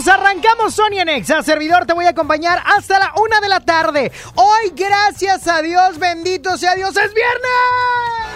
[0.00, 0.08] 3 minutos.
[0.08, 1.42] Arrancamos Sony en Exa.
[1.42, 4.12] Servidor, te voy a acompañar hasta la 1 de la tarde.
[4.34, 8.29] Hoy, gracias a Dios, bendito sea Dios, es viernes.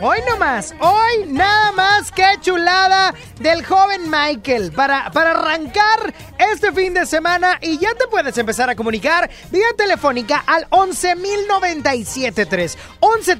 [0.00, 6.94] Hoy nomás, hoy nada más que chulada del joven Michael para, para arrancar este fin
[6.94, 13.36] de semana y ya te puedes empezar a comunicar vía telefónica al 11.097.3 11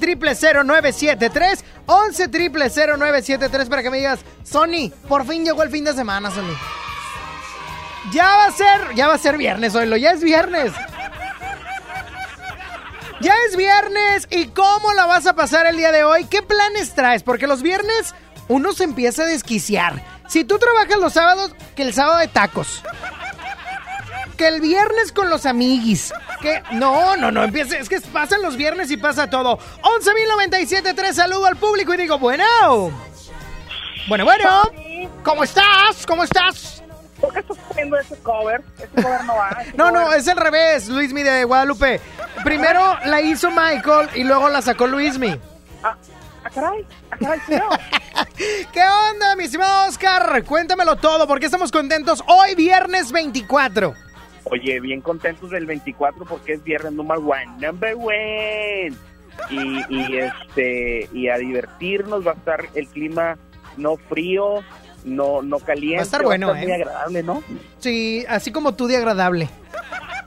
[0.65, 6.33] 973 11 973 para que me digas, Sony, por fin llegó el fin de semana,
[6.33, 6.57] Sony.
[8.13, 10.73] Ya va a ser, ya va a ser viernes, hoy ya es viernes.
[13.21, 16.25] Ya es viernes y ¿cómo la vas a pasar el día de hoy?
[16.27, 17.25] ¿Qué planes traes?
[17.25, 18.15] Porque los viernes
[18.47, 20.05] uno se empieza a desquiciar.
[20.29, 22.83] Si tú trabajas los sábados, que el sábado de tacos.
[24.37, 26.13] Que el viernes con los amiguis.
[26.41, 27.79] Que no, no, no empiece.
[27.79, 29.59] Es que pasan los viernes y pasa todo.
[29.83, 32.45] 11.097.3, saludo al público y digo, bueno.
[34.07, 34.63] Bueno, bueno.
[35.25, 36.07] ¿Cómo estás?
[36.07, 36.78] ¿Cómo estás?
[37.21, 38.63] ¿Por qué estás poniendo ese cover?
[38.77, 39.51] Ese cover no va.
[39.77, 42.01] No, no, cover- es al revés, Luismi de Guadalupe.
[42.45, 45.39] Primero la hizo Michael y luego la sacó Luismi.
[45.83, 45.97] Ah,
[46.45, 47.41] ah, caray, ah, caray.
[48.73, 50.45] ¿Qué onda, mi estimado Oscar?
[50.45, 53.95] Cuéntamelo todo, porque estamos contentos hoy, viernes 24.
[54.45, 58.95] Oye, bien contentos del 24 porque es viernes number one, number one.
[59.51, 63.37] Y, y este y a divertirnos va a estar el clima
[63.77, 64.65] no frío,
[65.05, 65.97] no no caliente.
[65.97, 66.75] Va a estar bueno, muy ¿eh?
[66.75, 67.43] agradable, ¿no?
[67.79, 69.49] Sí, así como tú de agradable.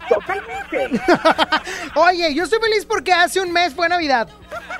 [0.09, 1.01] Totalmente.
[1.95, 4.29] Oye, yo estoy feliz porque hace un mes fue Navidad.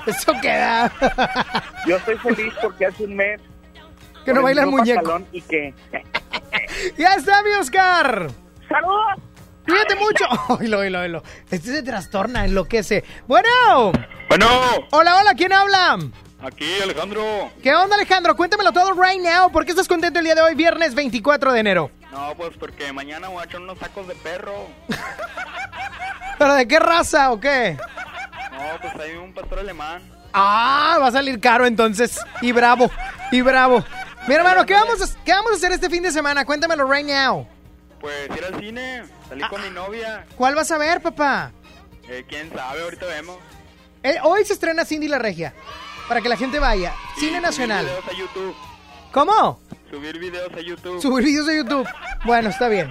[0.06, 0.92] Eso queda.
[1.86, 3.40] Yo estoy feliz porque hace un mes
[4.24, 5.20] que no baila el muñeco.
[5.32, 5.74] y que
[6.98, 8.28] Ya está, mi Oscar.
[8.68, 9.22] saludos.
[9.64, 10.24] Cuídate mucho.
[10.58, 11.22] Oílo, oílo, oílo.
[11.50, 13.04] Este se trastorna, enloquece.
[13.26, 13.92] Bueno.
[14.28, 14.46] Bueno,
[14.90, 15.98] Hola, hola, ¿quién habla?
[16.42, 17.50] Aquí Alejandro.
[17.62, 18.36] ¿Qué onda, Alejandro?
[18.36, 19.50] Cuéntamelo todo right now.
[19.50, 21.90] ¿Por qué estás contento el día de hoy, viernes 24 de enero?
[22.10, 24.68] No, pues porque mañana voy a echar unos tacos de perro.
[26.38, 27.76] ¿Pero de qué raza o qué?
[28.52, 30.02] No, pues hay un pastor alemán.
[30.32, 32.18] Ah, va a salir caro entonces.
[32.40, 32.90] Y bravo,
[33.30, 33.84] y bravo.
[34.26, 36.44] Mi hermano, ¿qué vamos, a, ¿qué vamos a hacer este fin de semana?
[36.44, 37.46] Cuéntamelo right now.
[38.00, 40.24] Pues ir al cine, salí con mi novia.
[40.36, 41.52] ¿Cuál vas a ver, papá?
[42.08, 43.38] Eh, Quién sabe, ahorita vemos.
[44.02, 45.54] Eh, hoy se estrena Cindy la Regia.
[46.08, 46.94] Para que la gente vaya.
[47.16, 47.84] Cine subir Nacional.
[47.86, 48.54] videos a YouTube.
[49.12, 49.60] ¿Cómo?
[49.90, 51.00] Subir videos a YouTube.
[51.00, 51.88] Subir videos de YouTube.
[52.24, 52.90] Bueno, está bien.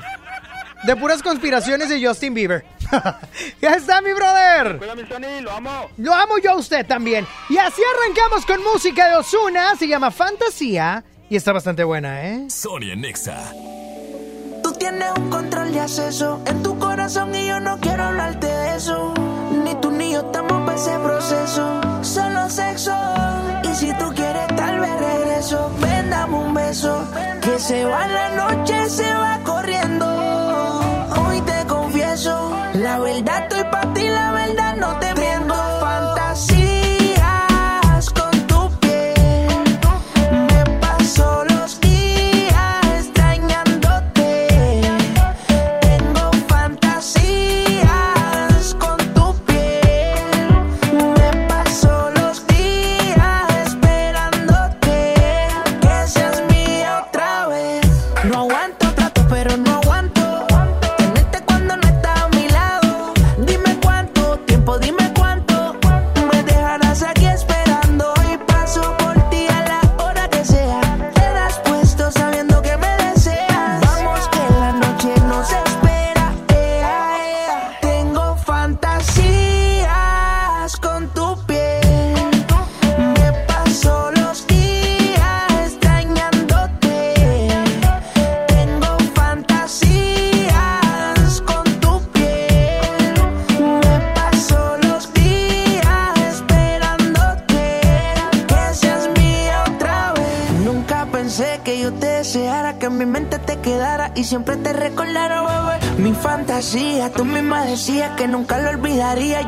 [0.83, 2.65] De puras conspiraciones de Justin Bieber.
[3.61, 4.77] ya está, mi brother.
[4.77, 5.89] Cuida mi Sony, lo amo.
[5.97, 7.27] Lo amo yo a usted también.
[7.49, 9.75] Y así arrancamos con música de Osuna.
[9.75, 11.03] Se llama Fantasía.
[11.29, 12.49] Y está bastante buena, ¿eh?
[12.49, 13.51] Sony en Exa.
[13.51, 13.90] Tú
[14.81, 19.13] tienes un control de acceso en tu corazón y yo no quiero hablarte de eso.
[19.63, 21.81] Ni tú ni yo estamos para ese proceso.
[22.01, 22.95] Solo sexo.
[23.63, 25.71] Y si tú quieres, tal vez regreso.
[25.81, 27.05] Ven, dame un beso.
[27.41, 30.20] Que se va la noche, se va corriendo.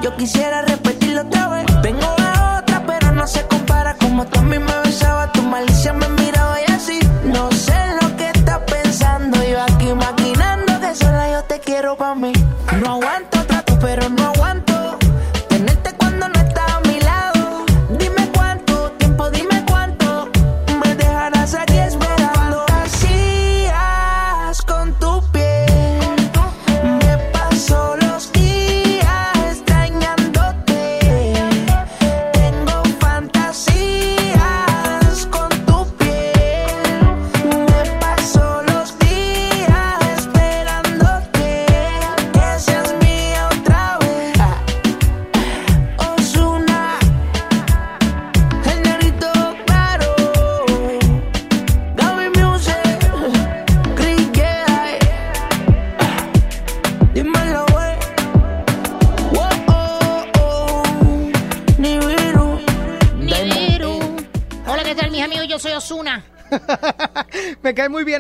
[0.04, 0.53] Yo quisiera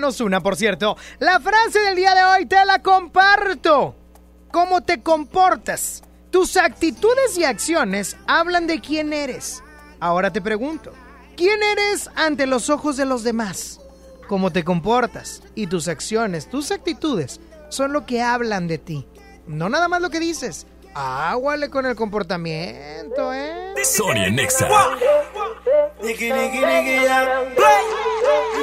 [0.04, 0.98] una, por cierto.
[1.20, 3.96] La frase del día de hoy te la comparto.
[4.52, 6.04] ¿Cómo te comportas?
[6.30, 9.64] Tus actitudes y acciones hablan de quién eres.
[10.00, 10.92] Ahora te pregunto,
[11.38, 13.80] ¿quién eres ante los ojos de los demás?
[14.28, 15.42] ¿Cómo te comportas?
[15.56, 17.40] Y tus acciones, tus actitudes
[17.70, 19.08] son lo que hablan de ti.
[19.48, 20.68] No nada más lo que dices.
[20.94, 23.74] Águale con el comportamiento, ¿eh?
[23.84, 24.68] Sonia Nexa.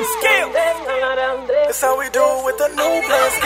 [0.04, 0.52] Skill.
[0.52, 3.40] That's how we do it with the new blast.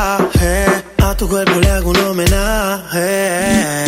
[0.00, 3.87] A tu cuerpo le hago un homenaje.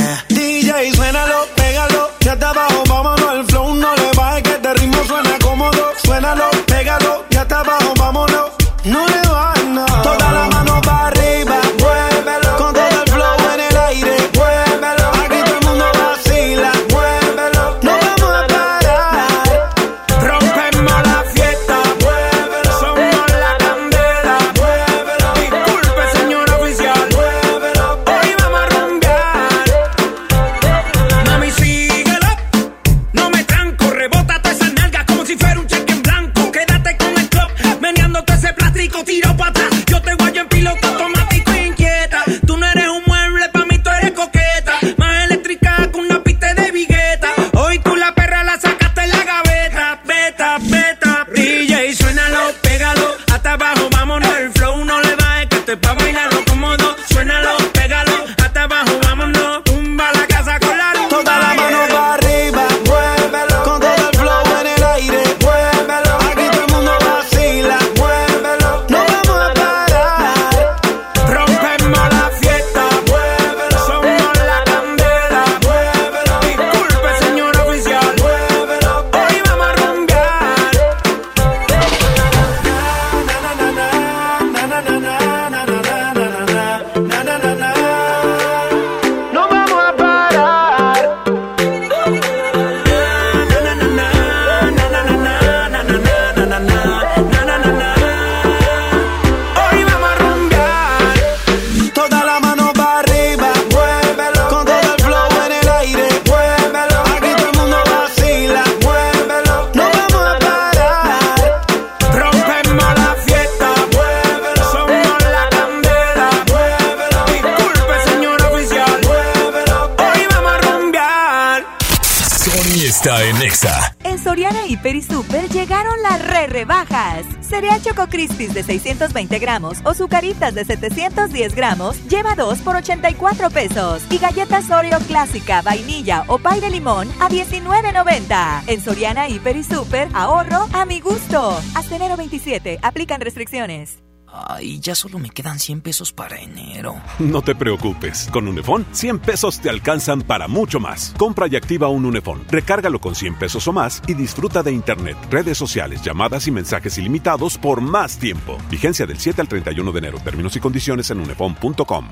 [128.49, 134.03] De 620 gramos o Zucaritas de 710 gramos lleva 2 por 84 pesos.
[134.11, 138.63] Y galletas Oreo clásica, vainilla o pay de limón a 19.90.
[138.67, 141.61] En Soriana Hiper y Super, ahorro a mi gusto.
[141.75, 143.99] Hasta enero 27, aplican restricciones.
[144.27, 146.69] Ay, ya solo me quedan 100 pesos para enero.
[147.19, 148.29] No te preocupes.
[148.32, 151.15] Con Unifón, 100 pesos te alcanzan para mucho más.
[151.19, 152.43] Compra y activa un Unifón.
[152.49, 156.96] Recárgalo con 100 pesos o más y disfruta de Internet, redes sociales, llamadas y mensajes
[156.99, 158.58] ilimitados por más tiempo.
[158.70, 160.19] Vigencia del 7 al 31 de enero.
[160.25, 162.10] Términos y condiciones en unifón.com.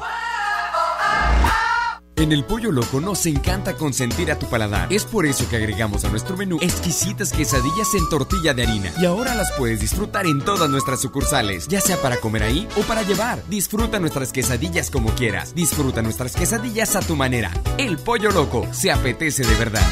[2.19, 4.93] En el Pollo Loco nos encanta consentir a tu paladar.
[4.93, 8.93] Es por eso que agregamos a nuestro menú exquisitas quesadillas en tortilla de harina.
[9.01, 12.81] Y ahora las puedes disfrutar en todas nuestras sucursales, ya sea para comer ahí o
[12.81, 13.41] para llevar.
[13.49, 15.55] Disfruta nuestras quesadillas como quieras.
[15.55, 17.53] Disfruta nuestras quesadillas a tu manera.
[17.79, 19.87] El Pollo Loco se apetece de verdad.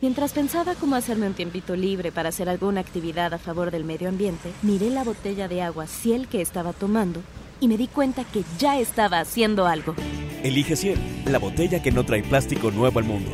[0.00, 4.08] Mientras pensaba cómo hacerme un tiempito libre para hacer alguna actividad a favor del medio
[4.08, 7.22] ambiente, miré la botella de agua Ciel que estaba tomando
[7.60, 9.94] y me di cuenta que ya estaba haciendo algo.
[10.42, 13.30] Elige Ciel, la botella que no trae plástico nuevo al mundo.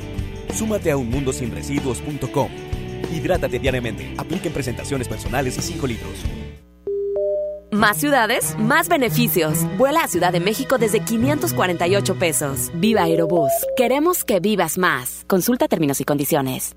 [0.55, 2.49] Súmate a unmundosinresiduos.com.
[3.13, 4.15] Hidrátate diariamente.
[4.17, 6.13] Apliquen presentaciones personales y 5 litros.
[7.73, 9.67] Más ciudades, más beneficios.
[9.79, 12.71] Vuela a Ciudad de México desde 548 pesos.
[12.75, 13.51] Viva Aerobús.
[13.77, 15.25] Queremos que vivas más.
[15.27, 16.77] Consulta términos y condiciones.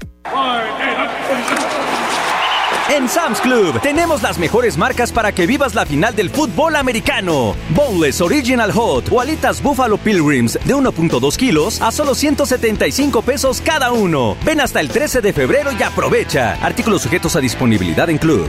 [2.91, 7.55] En Sam's Club tenemos las mejores marcas para que vivas la final del fútbol americano.
[7.71, 13.93] Boneless Original Hot o alitas Buffalo Pilgrims de 1.2 kilos a solo 175 pesos cada
[13.93, 14.39] uno.
[14.43, 16.55] Ven hasta el 13 de febrero y aprovecha.
[16.63, 18.49] Artículos sujetos a disponibilidad en Club.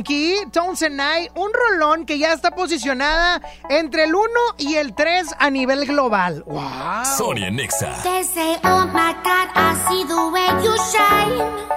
[0.00, 1.00] con Key Townsend
[1.34, 4.28] un rolón que ya está posicionada entre el 1
[4.58, 6.42] y el 3 a nivel global.
[6.46, 7.04] ¡Wow!
[7.16, 8.02] Sonia Nexa.
[8.02, 11.69] They say, oh my God, I see the way you shine.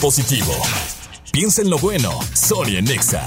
[0.00, 0.54] Positivo.
[1.32, 2.10] Piensa en lo bueno.
[2.32, 3.26] Sony Nexa.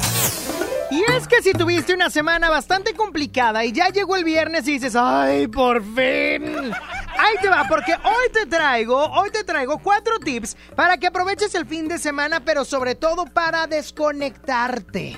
[0.90, 4.74] Y es que si tuviste una semana bastante complicada y ya llegó el viernes y
[4.74, 6.72] dices, ay, por fin.
[7.20, 11.54] Ahí te va, porque hoy te traigo, hoy te traigo cuatro tips para que aproveches
[11.54, 15.18] el fin de semana, pero sobre todo para desconectarte.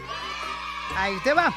[0.97, 1.53] Ahí te va.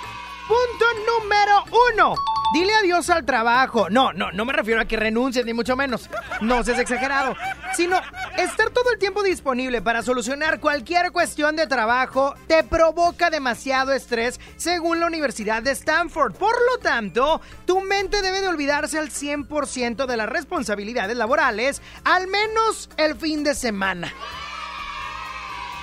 [0.48, 2.14] Punto número uno.
[2.52, 3.88] Dile adiós al trabajo.
[3.88, 6.10] No, no, no me refiero a que renuncies, ni mucho menos.
[6.42, 7.34] No seas exagerado.
[7.74, 7.98] Sino
[8.36, 14.38] estar todo el tiempo disponible para solucionar cualquier cuestión de trabajo te provoca demasiado estrés
[14.56, 16.34] según la Universidad de Stanford.
[16.34, 22.26] Por lo tanto, tu mente debe de olvidarse al 100% de las responsabilidades laborales, al
[22.26, 24.12] menos el fin de semana.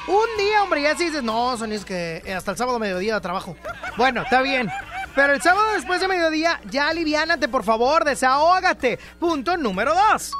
[0.09, 3.55] Un día, hombre, ya si dices, no, Sony, es que hasta el sábado mediodía trabajo.
[3.95, 4.67] Bueno, está bien.
[5.13, 8.97] Pero el sábado después de mediodía, ya aliviánate, por favor, desahógate.
[9.19, 10.31] Punto número dos.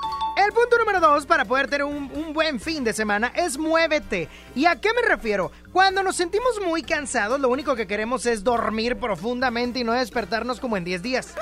[0.44, 4.28] El punto número dos para poder tener un, un, buen fin de semana es muévete.
[4.56, 5.52] ¿Y a qué me refiero?
[5.72, 10.60] Cuando nos sentimos muy cansados, lo único que queremos es dormir profundamente y no despertarnos
[10.60, 11.36] como en 10 días.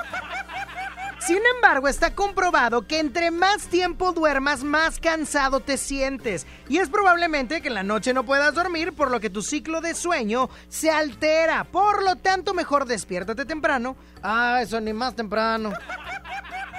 [1.27, 6.47] Sin embargo, está comprobado que entre más tiempo duermas, más cansado te sientes.
[6.69, 9.81] Y es probablemente que en la noche no puedas dormir, por lo que tu ciclo
[9.81, 11.65] de sueño se altera.
[11.65, 13.97] Por lo tanto, mejor despiértate temprano.
[14.23, 15.73] Ah, eso ni más temprano.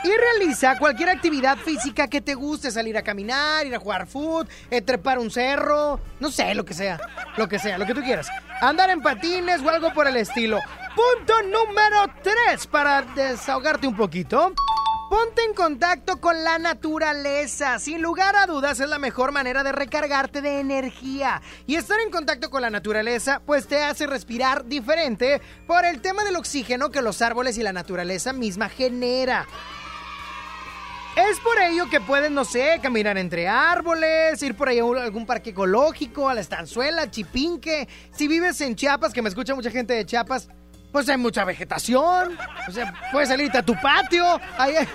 [0.03, 4.49] Y realiza cualquier actividad física que te guste, salir a caminar, ir a jugar fútbol,
[4.71, 6.99] eh, trepar un cerro, no sé, lo que sea,
[7.37, 8.29] lo que sea, lo que tú quieras.
[8.63, 10.59] Andar en patines o algo por el estilo.
[10.99, 14.53] Punto número 3 para desahogarte un poquito.
[15.09, 17.79] Ponte en contacto con la naturaleza.
[17.79, 21.41] Sin lugar a dudas es la mejor manera de recargarte de energía.
[21.69, 26.25] Y estar en contacto con la naturaleza pues te hace respirar diferente por el tema
[26.25, 29.47] del oxígeno que los árboles y la naturaleza misma genera.
[31.15, 35.27] Es por ello que puedes, no sé, caminar entre árboles, ir por ahí a algún
[35.27, 37.89] parque ecológico, a la estanzuela, Chipinque.
[38.13, 40.49] Si vives en Chiapas, que me escucha mucha gente de Chiapas,
[40.93, 42.39] pues hay mucha vegetación.
[42.69, 44.41] O sea, puedes salirte a tu patio.
[44.57, 44.89] Ahí hay,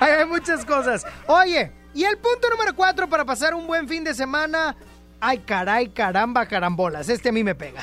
[0.00, 1.04] hay muchas cosas.
[1.26, 4.76] Oye, y el punto número cuatro para pasar un buen fin de semana.
[5.20, 7.08] Ay, caray, caramba, carambolas.
[7.08, 7.82] Este a mí me pega.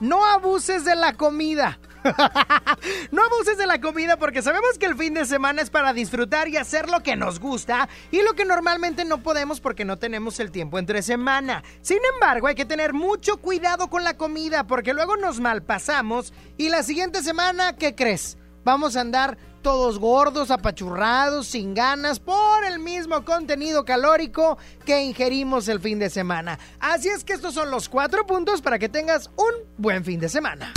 [0.00, 1.78] No abuses de la comida.
[3.10, 6.48] no abuses de la comida porque sabemos que el fin de semana es para disfrutar
[6.48, 10.40] y hacer lo que nos gusta y lo que normalmente no podemos porque no tenemos
[10.40, 11.62] el tiempo entre semana.
[11.82, 16.68] Sin embargo, hay que tener mucho cuidado con la comida porque luego nos malpasamos y
[16.68, 18.36] la siguiente semana, ¿qué crees?
[18.64, 25.68] Vamos a andar todos gordos, apachurrados, sin ganas, por el mismo contenido calórico que ingerimos
[25.68, 26.58] el fin de semana.
[26.78, 30.28] Así es que estos son los cuatro puntos para que tengas un buen fin de
[30.28, 30.72] semana.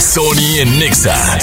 [0.00, 1.38] Sony en Nexa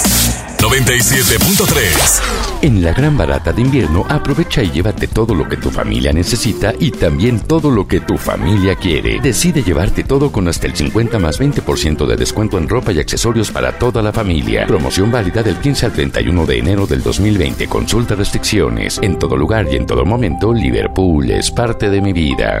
[0.58, 2.62] 97.3.
[2.62, 6.74] En la gran barata de invierno, aprovecha y llévate todo lo que tu familia necesita
[6.76, 9.20] y también todo lo que tu familia quiere.
[9.20, 13.52] Decide llevarte todo con hasta el 50 más 20% de descuento en ropa y accesorios
[13.52, 14.66] para toda la familia.
[14.66, 17.68] Promoción válida del 15 al 31 de enero del 2020.
[17.68, 18.98] Consulta restricciones.
[19.00, 22.60] En todo lugar y en todo momento, Liverpool es parte de mi vida.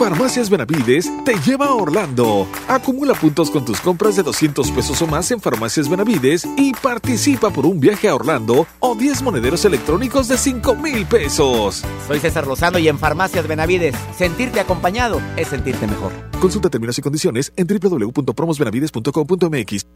[0.00, 2.48] Farmacias Benavides te lleva a Orlando.
[2.66, 7.50] Acumula puntos con tus compras de 200 pesos o más en Farmacias Benavides y participa
[7.50, 11.84] por un viaje a Orlando o 10 monederos electrónicos de 5 mil pesos.
[12.08, 16.12] Soy César Lozano y en Farmacias Benavides, sentirte acompañado es sentirte mejor.
[16.40, 19.86] Consulta términos y condiciones en www.promosbenavides.com.mx.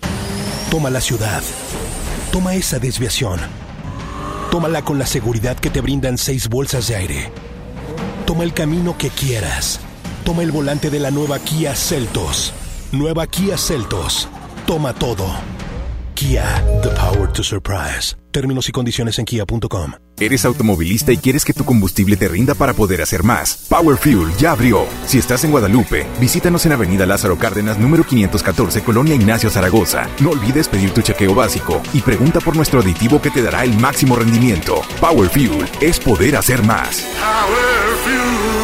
[0.71, 1.43] Toma la ciudad.
[2.31, 3.41] Toma esa desviación.
[4.51, 7.33] Tómala con la seguridad que te brindan seis bolsas de aire.
[8.27, 9.81] Toma el camino que quieras.
[10.25, 12.55] Toma el volante de la nueva Kia Celtos.
[12.93, 14.27] Nueva Kia Celtos.
[14.67, 15.27] Toma todo.
[16.15, 18.17] Kia, the power to surprise.
[18.31, 19.93] Términos y condiciones en kia.com.
[20.19, 23.67] ¿Eres automovilista y quieres que tu combustible te rinda para poder hacer más?
[23.69, 24.87] Power Fuel ya abrió.
[25.07, 30.09] Si estás en Guadalupe, visítanos en Avenida Lázaro Cárdenas, número 514, Colonia Ignacio Zaragoza.
[30.21, 33.77] No olvides pedir tu chequeo básico y pregunta por nuestro aditivo que te dará el
[33.79, 34.81] máximo rendimiento.
[35.01, 37.05] Power Fuel es poder hacer más.
[37.21, 38.64] Power Fuel.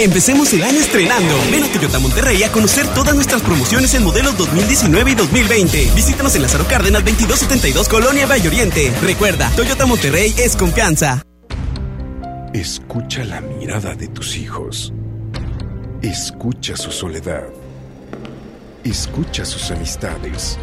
[0.00, 1.34] Empecemos el año estrenando.
[1.50, 5.90] Ven a Toyota Monterrey a conocer todas nuestras promociones en modelos 2019 y 2020.
[5.96, 8.92] Visítanos en Lázaro Cárdenas 2272 Colonia Valle Oriente.
[9.02, 11.24] Recuerda, Toyota Monterrey es confianza.
[12.54, 14.92] Escucha la mirada de tus hijos.
[16.00, 17.48] Escucha su soledad.
[18.84, 20.58] Escucha sus amistades.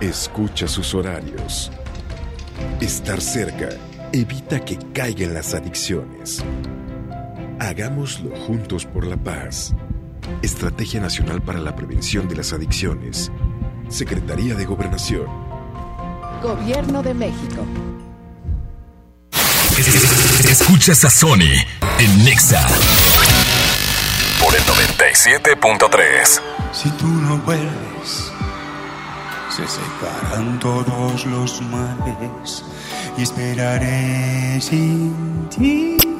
[0.00, 1.72] Escucha sus horarios.
[2.80, 3.70] Estar cerca
[4.12, 6.44] evita que caigan las adicciones.
[7.60, 9.74] Hagámoslo juntos por la paz.
[10.40, 13.30] Estrategia Nacional para la Prevención de las Adicciones.
[13.90, 15.26] Secretaría de Gobernación.
[16.42, 17.66] Gobierno de México.
[20.48, 21.52] Escuchas a Sony
[21.98, 22.66] en Nexa
[24.42, 26.40] por el 97.3.
[26.72, 28.32] Si tú no vuelves,
[29.54, 32.64] se separan todos los males
[33.18, 36.19] y esperaré sin ti.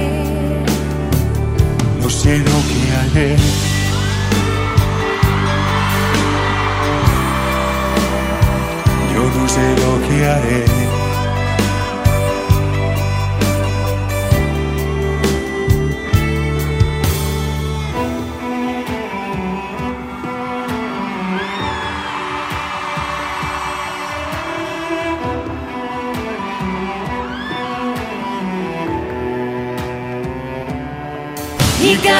[2.21, 3.35] Sé lo que haré.
[9.11, 10.90] Yo no sé lo que haré.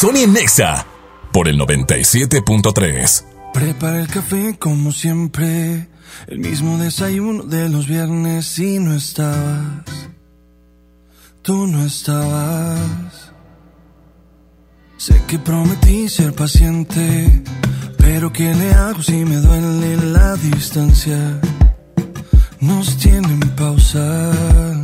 [0.00, 0.86] Sony Nexa
[1.32, 3.24] por el 97.3.
[3.52, 5.88] Prepara el café como siempre,
[6.28, 9.82] el mismo desayuno de los viernes y no estabas.
[11.42, 13.32] Tú no estabas.
[14.98, 17.42] Sé que prometí ser paciente,
[17.96, 21.40] pero ¿qué le hago si me duele la distancia?
[22.60, 24.77] Nos tienen pausa.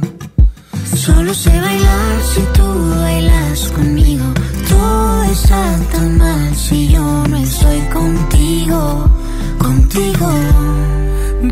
[1.05, 2.67] Solo sé bailar si tú
[2.99, 4.25] bailas conmigo.
[4.71, 9.11] Todo está tan mal si yo no estoy contigo,
[9.59, 10.31] contigo.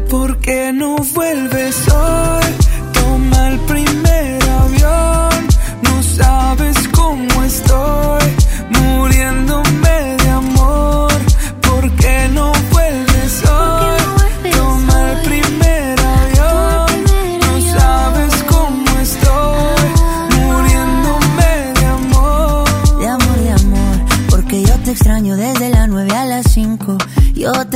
[0.08, 2.46] ¿Por qué no vuelves hoy?
[2.94, 5.46] Toma el primer avión.
[5.82, 8.21] No sabes cómo estoy,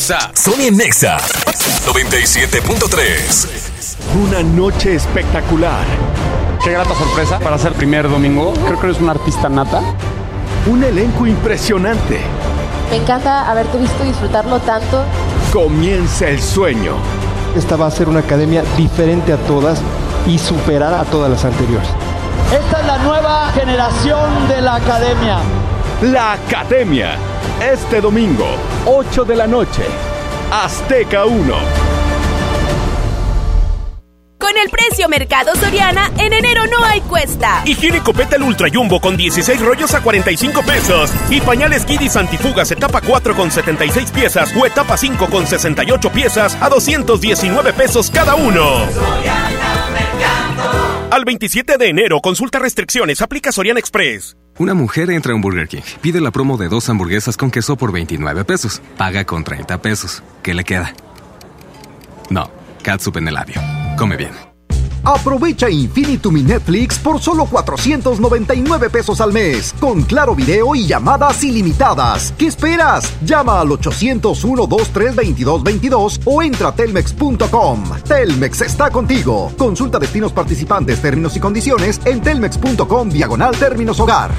[0.00, 0.34] WhatsApp.
[0.34, 4.14] Sony Nexa 97.3.
[4.14, 5.84] Una noche espectacular.
[6.64, 8.54] Qué grata sorpresa para ser primer domingo.
[8.64, 9.82] Creo que eres un artista nata.
[10.66, 12.18] Un elenco impresionante.
[12.88, 15.04] Me encanta haberte visto disfrutarlo tanto.
[15.52, 16.94] Comienza el sueño.
[17.54, 19.82] Esta va a ser una academia diferente a todas
[20.26, 21.90] y superar a todas las anteriores.
[22.50, 25.40] Esta es la nueva generación de la academia.
[26.00, 27.18] La Academia.
[27.60, 28.46] Este domingo,
[28.86, 29.82] 8 de la noche.
[30.50, 31.54] Azteca 1.
[34.38, 37.60] Con el precio Mercado Soriana, en enero no hay cuesta.
[37.66, 41.12] Higiénico Petal Ultra Jumbo con 16 rollos a 45 pesos.
[41.28, 46.56] Y pañales Kidis Antifugas etapa 4 con 76 piezas o etapa 5 con 68 piezas
[46.62, 48.86] a 219 pesos cada uno.
[51.10, 54.36] Al 27 de enero, consulta restricciones, aplica Soriana Express.
[54.58, 57.76] Una mujer entra a un Burger King, pide la promo de dos hamburguesas con queso
[57.76, 60.22] por 29 pesos, paga con 30 pesos.
[60.44, 60.94] ¿Qué le queda?
[62.30, 62.48] No,
[62.84, 63.60] catsup en el labio.
[63.96, 64.49] Come bien.
[65.04, 71.42] Aprovecha Infinitum y Netflix por solo 499 pesos al mes, con claro video y llamadas
[71.42, 72.34] ilimitadas.
[72.36, 73.10] ¿Qué esperas?
[73.24, 77.84] Llama al 801-23222 o entra a telmex.com.
[78.06, 79.50] Telmex está contigo.
[79.56, 84.30] Consulta destinos participantes, términos y condiciones en telmex.com diagonal términos hogar.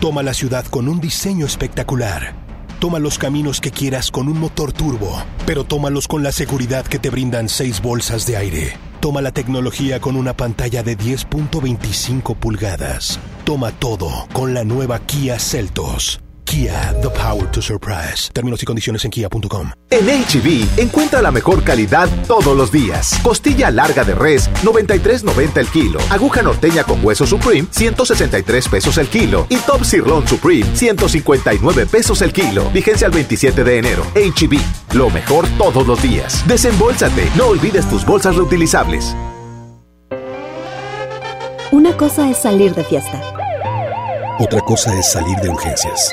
[0.00, 2.34] Toma la ciudad con un diseño espectacular.
[2.80, 6.98] Toma los caminos que quieras con un motor turbo, pero tómalos con la seguridad que
[6.98, 8.89] te brindan seis bolsas de aire.
[9.00, 13.18] Toma la tecnología con una pantalla de 10.25 pulgadas.
[13.44, 16.20] Toma todo con la nueva Kia Celtos.
[16.50, 18.28] Kia, the power to surprise.
[18.32, 19.70] Términos y condiciones en kia.com.
[19.88, 23.20] En HB, encuentra la mejor calidad todos los días.
[23.22, 26.00] Costilla larga de res, 93.90 el kilo.
[26.10, 29.46] Aguja norteña con hueso Supreme, 163 pesos el kilo.
[29.48, 32.68] Y Top Sirloin Supreme, 159 pesos el kilo.
[32.72, 34.02] Vigencia al 27 de enero.
[34.16, 34.58] HB,
[34.96, 36.44] lo mejor todos los días.
[36.48, 39.14] Desembolsate, no olvides tus bolsas reutilizables.
[41.70, 43.22] Una cosa es salir de fiesta.
[44.40, 46.12] Otra cosa es salir de urgencias.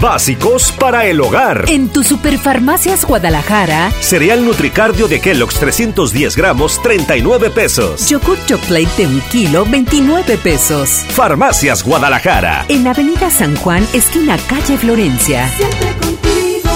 [0.00, 1.64] Básicos para el hogar.
[1.66, 3.90] En tu Superfarmacias Guadalajara.
[4.00, 8.08] Cereal Nutricardio de Kellogg's 310 gramos, 39 pesos.
[8.08, 11.04] Yogurt Chocolate de un kilo, 29 pesos.
[11.08, 12.64] Farmacias Guadalajara.
[12.68, 15.48] En Avenida San Juan, esquina calle Florencia.
[15.56, 16.70] Siempre contigo.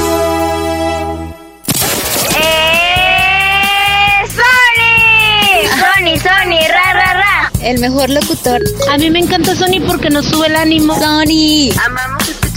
[2.37, 2.93] ¡Eh!
[4.27, 5.69] ¡Sony!
[5.79, 6.69] ¡Sony, Sony!
[6.69, 7.53] ¡Ra, ra, ra!
[7.63, 8.61] El mejor locutor.
[8.91, 10.99] A mí me encanta Sony porque nos sube el ánimo.
[10.99, 11.71] Sony.
[11.87, 12.12] Amamos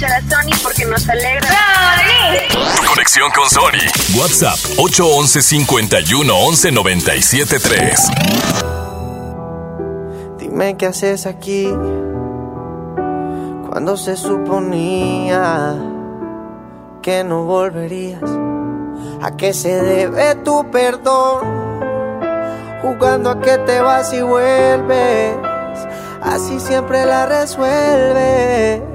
[0.05, 1.47] escuchar a Sony porque nos alegra.
[1.47, 2.87] ¡Sony!
[2.87, 4.19] Conexión con Sony.
[4.19, 7.99] WhatsApp 811 51 11 97 3.
[10.39, 11.67] Dime qué haces aquí
[13.69, 15.75] cuando se suponía
[17.01, 18.21] que no volverías.
[19.21, 21.65] ¿A qué se debe tu perdón?
[22.81, 25.35] Jugando a que te vas y vuelves.
[26.21, 28.94] Así siempre la resuelves.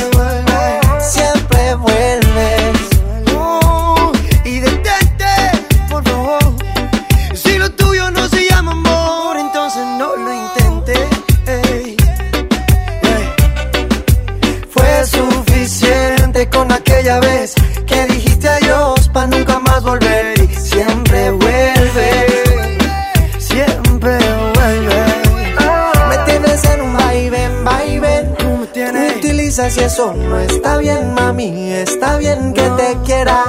[29.77, 31.71] Y eso no está bien, mami.
[31.71, 33.43] Está bien que te quiera.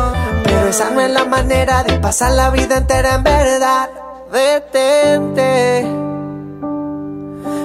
[0.44, 3.90] Pero esa no es la manera de pasar la vida entera en verdad.
[4.32, 5.86] Detente.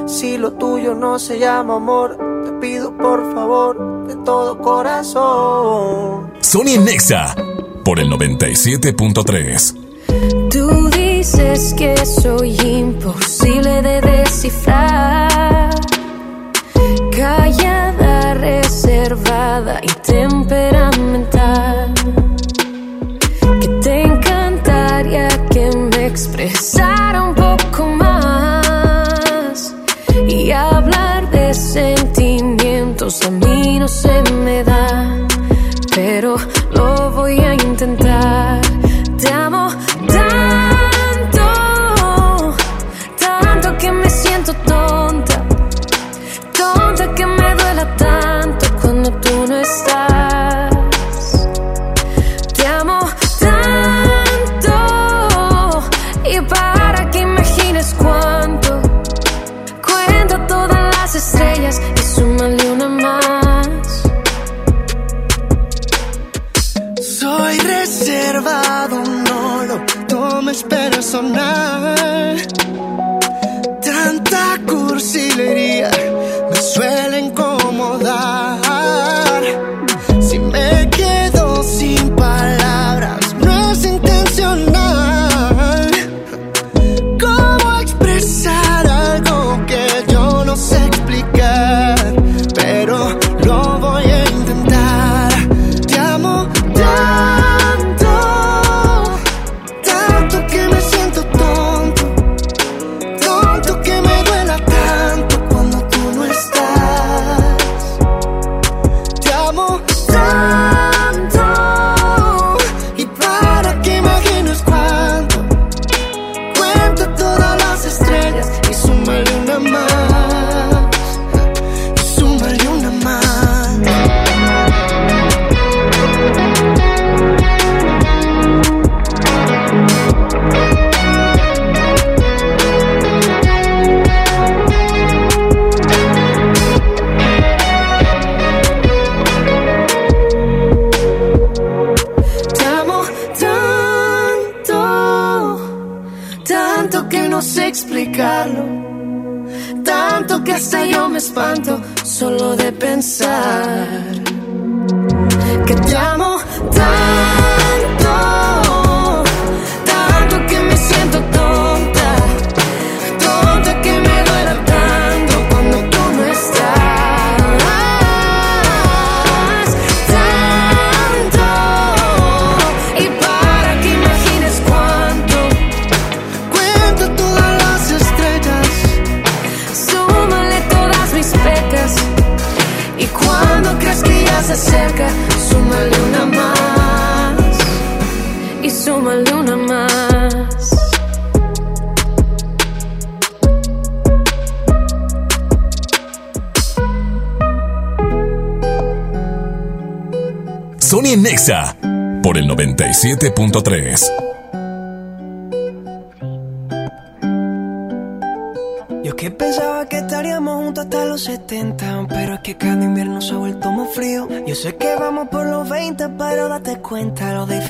[0.07, 6.31] Si lo tuyo no se llama amor, te pido por favor de todo corazón.
[6.41, 7.35] Sony Nexa
[7.83, 9.75] por el 97.3.
[10.49, 15.66] Tú dices que soy imposible de descifrar.
[17.17, 21.91] Callada, reservada y temperamental.
[23.59, 29.75] Que te encantaría que me expresara un poco más.
[30.27, 35.17] Y hablar de sentimientos a mí no se me da.
[35.95, 36.35] Pero
[36.69, 38.46] lo voy a intentar.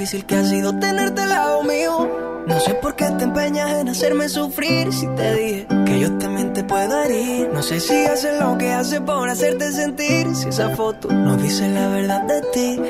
[0.08, 2.10] difícil que ha sido tenerte al lado mío.
[2.48, 6.54] No sé por qué te empeñas en hacerme sufrir si te dije que yo también
[6.54, 7.50] te puedo herir.
[7.54, 11.68] No sé si haces lo que haces por hacerte sentir si esa foto no dice
[11.68, 12.82] la verdad de ti.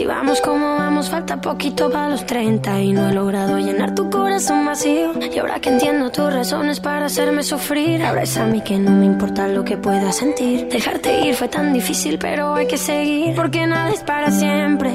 [0.00, 4.08] Si vamos como vamos, falta poquito para los 30 y no he logrado llenar tu
[4.08, 5.12] corazón vacío.
[5.30, 9.04] Y ahora que entiendo tus razones para hacerme sufrir, abraza a mí que no me
[9.04, 10.68] importa lo que pueda sentir.
[10.68, 14.90] Dejarte ir fue tan difícil, pero hay que seguir porque nada es para siempre.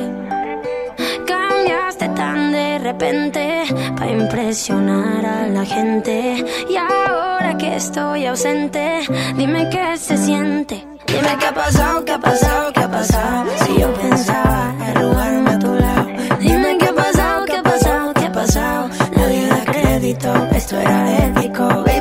[1.27, 3.63] Cambiaste tan de repente
[3.95, 6.43] para impresionar a la gente.
[6.67, 9.01] Y ahora que estoy ausente,
[9.37, 10.83] dime qué se siente.
[11.07, 13.51] Dime qué ha pasado, qué ha pasado, qué ha pasado.
[13.65, 13.93] Si yo
[20.51, 21.94] esto era épico.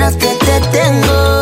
[0.00, 1.39] Ganas que te tengo?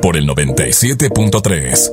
[0.00, 1.92] Por el 97.3.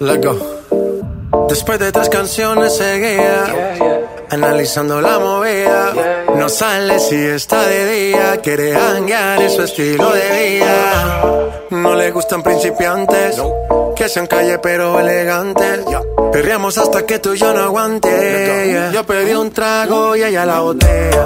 [0.00, 1.46] Let's go.
[1.48, 3.46] Después de tres canciones seguía
[4.28, 5.94] analizando la movida.
[6.36, 11.24] No sale si está de día, quiere hanguear en su estilo de vida.
[11.70, 13.40] No le gustan principiantes,
[13.96, 15.80] que sean calle pero elegantes.
[16.30, 18.10] Perreamos hasta que tú y yo no aguante.
[18.66, 18.90] yeah.
[18.92, 21.24] Yo pedí un trago y ella la botella.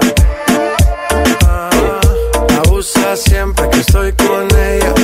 [2.79, 4.95] Abusa siempre que estoy con ella.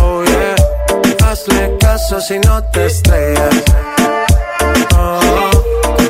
[0.00, 0.54] Oh yeah,
[1.26, 3.64] hazle caso si no te estrellas.
[4.96, 5.50] Oh,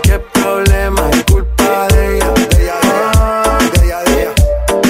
[0.03, 2.35] qué problema es culpa de ella.
[3.15, 3.59] Ah,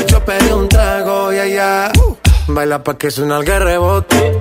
[0.09, 1.93] Yo pedí un trago y ella
[2.49, 4.41] baila pa' que suena el rebote.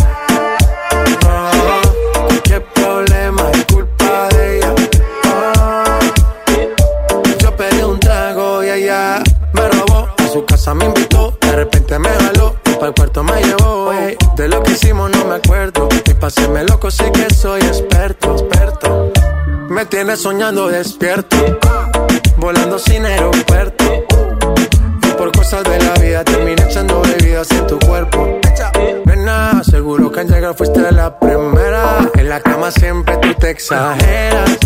[10.61, 12.55] Casa me invitó, de repente me jaló.
[12.63, 13.91] Para el cuarto me llevó.
[13.93, 14.15] ey.
[14.35, 15.89] De lo que hicimos no me acuerdo.
[16.05, 19.11] Y paséme loco, sí que soy experto, experto.
[19.69, 21.35] Me tienes soñando despierto,
[22.37, 23.85] volando sin aeropuerto.
[25.03, 28.39] Y por cosas de la vida terminé echando bebidas en tu cuerpo.
[29.05, 32.07] Nena, seguro que al llegar fuiste la primera.
[32.13, 34.59] En la cama siempre tú te exageras.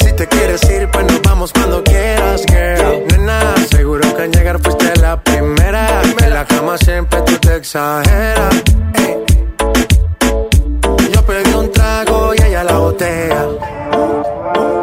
[0.00, 3.06] Si te quieres ir, pues nos vamos cuando quieras, girl.
[3.08, 3.55] Nena,
[4.54, 6.02] fuiste la primera.
[6.22, 8.54] En la cama siempre tú te exageras.
[11.12, 13.44] Yo pedí un trago y ella la botella.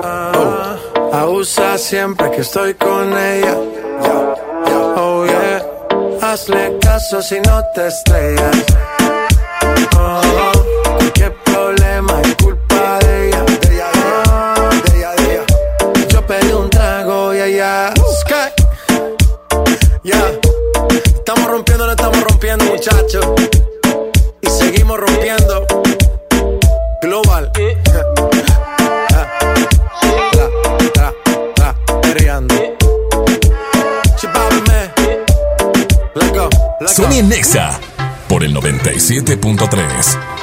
[0.03, 0.75] Ah,
[1.13, 3.55] abusa siempre que estoy con ella.
[4.95, 5.65] Oh yeah,
[6.21, 8.65] hazle caso si no te estrellas.
[9.97, 10.21] Oh,
[22.57, 23.35] rompiendo.
[24.41, 25.65] Y seguimos rompiendo.
[27.01, 27.51] Global.
[36.93, 37.79] Sony Nexa
[38.27, 40.42] por el 97.3.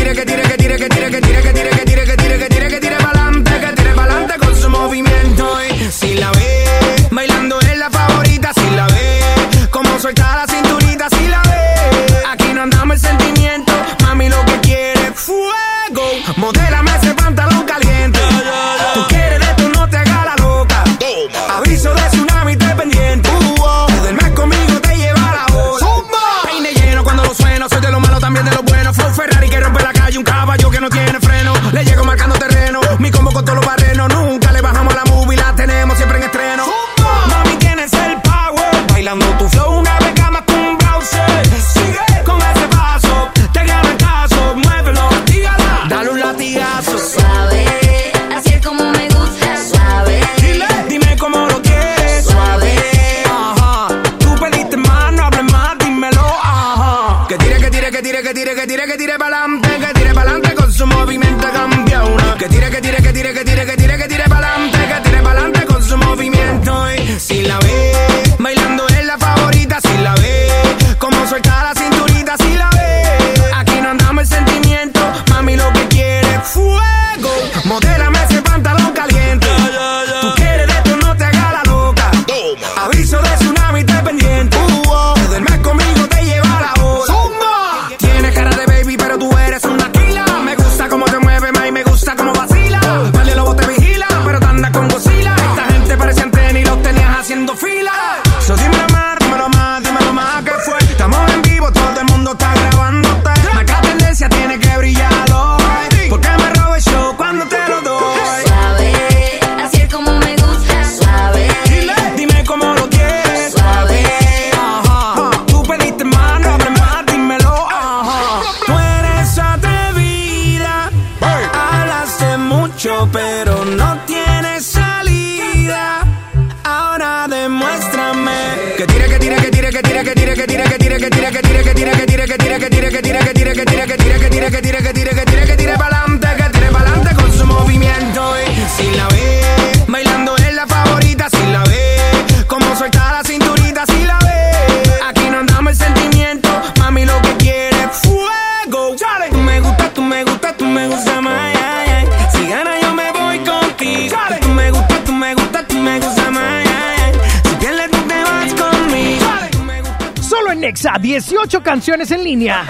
[162.11, 162.65] en línea.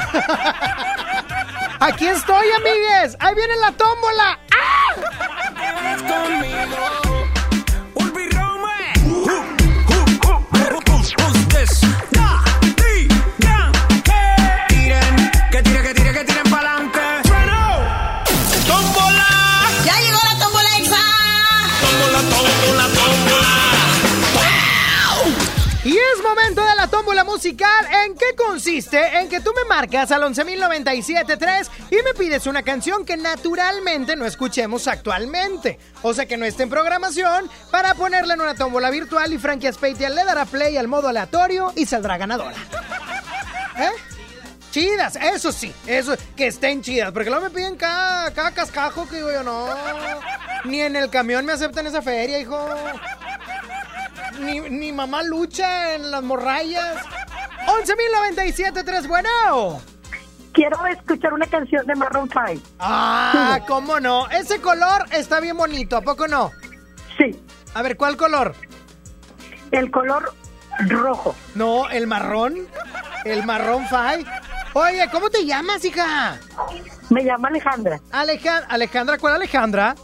[29.81, 35.79] marcas al 11.097.3 y me pides una canción que naturalmente no escuchemos actualmente.
[36.03, 39.65] O sea que no esté en programación para ponerla en una tómbola virtual y Frankie
[39.65, 42.55] Aspeitia le dará play al modo aleatorio y saldrá ganadora.
[43.79, 43.89] ¿Eh?
[44.69, 49.15] Chidas, eso sí, eso, que estén chidas, porque luego me piden cada, cada cascajo que
[49.15, 49.67] digo yo, no,
[50.63, 52.69] ni en el camión me aceptan esa feria, hijo.
[54.39, 57.03] Ni, ni mamá lucha en las morrayas.
[57.71, 59.81] 11.097.3, bueno.
[60.53, 62.67] Quiero escuchar una canción de Maroon 5.
[62.79, 64.29] Ah, cómo no.
[64.29, 66.51] Ese color está bien bonito, ¿a poco no?
[67.17, 67.39] Sí.
[67.73, 68.53] A ver, ¿cuál color?
[69.71, 70.33] El color
[70.87, 71.33] rojo.
[71.55, 72.67] No, el marrón.
[73.23, 74.29] El marrón 5.
[74.73, 76.37] Oye, ¿cómo te llamas, hija?
[77.09, 77.99] Me llamo Alejandra.
[78.11, 79.95] Alejandra, Alejandra, ¿cuál Alejandra?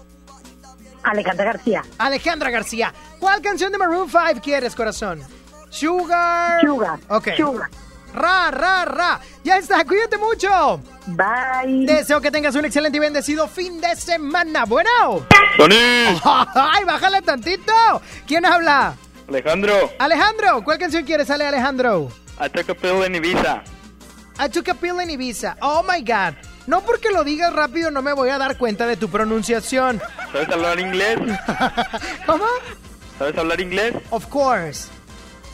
[1.04, 1.84] Alejandra García.
[1.98, 2.94] Alejandra García.
[3.20, 5.24] ¿Cuál canción de Maroon 5 quieres, corazón?
[5.70, 6.62] Sugar.
[6.62, 7.00] Sugar.
[7.10, 7.30] Ok.
[7.38, 7.70] Sugar.
[8.14, 9.20] Ra, ra, ra.
[9.44, 10.82] Ya está, cuídate mucho.
[11.08, 11.86] Bye.
[11.86, 14.66] Deseo que tengas un excelente y bendecido fin de semana.
[14.66, 15.26] Bueno.
[15.58, 15.76] Tony.
[16.24, 17.74] Ay, bájale tantito.
[18.26, 18.96] ¿Quién habla?
[19.28, 19.92] Alejandro.
[20.00, 21.28] Alejandro, ¿cuál canción quieres?
[21.28, 22.10] Sale Alejandro.
[22.40, 23.62] I took a pill in Ibiza.
[24.40, 25.58] I took a pill in Ibiza.
[25.62, 26.36] Oh my God.
[26.66, 30.02] No porque lo digas rápido no me voy a dar cuenta de tu pronunciación.
[30.32, 31.18] ¿Sabes hablar inglés?
[32.26, 32.46] ¿Cómo?
[33.18, 33.96] ¿Sabes hablar inglés?
[34.12, 34.90] Of course.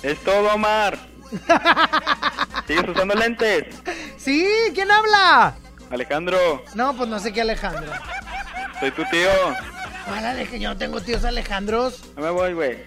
[0.04, 0.98] Es todo, Omar.
[2.68, 3.66] ¿Sigues usando lentes?
[4.18, 5.56] Sí, ¿quién habla?
[5.90, 7.92] Alejandro, No, pues no sé qué Alejandro.
[8.80, 9.30] soy tu tío.
[10.08, 10.58] ¿Cuál Alejandro?
[10.60, 12.02] Yo no tengo tíos Alejandros.
[12.16, 12.86] No me voy, güey.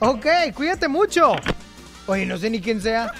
[0.00, 1.32] Ok, cuídate mucho.
[2.06, 3.12] Oye, no sé ni quién sea.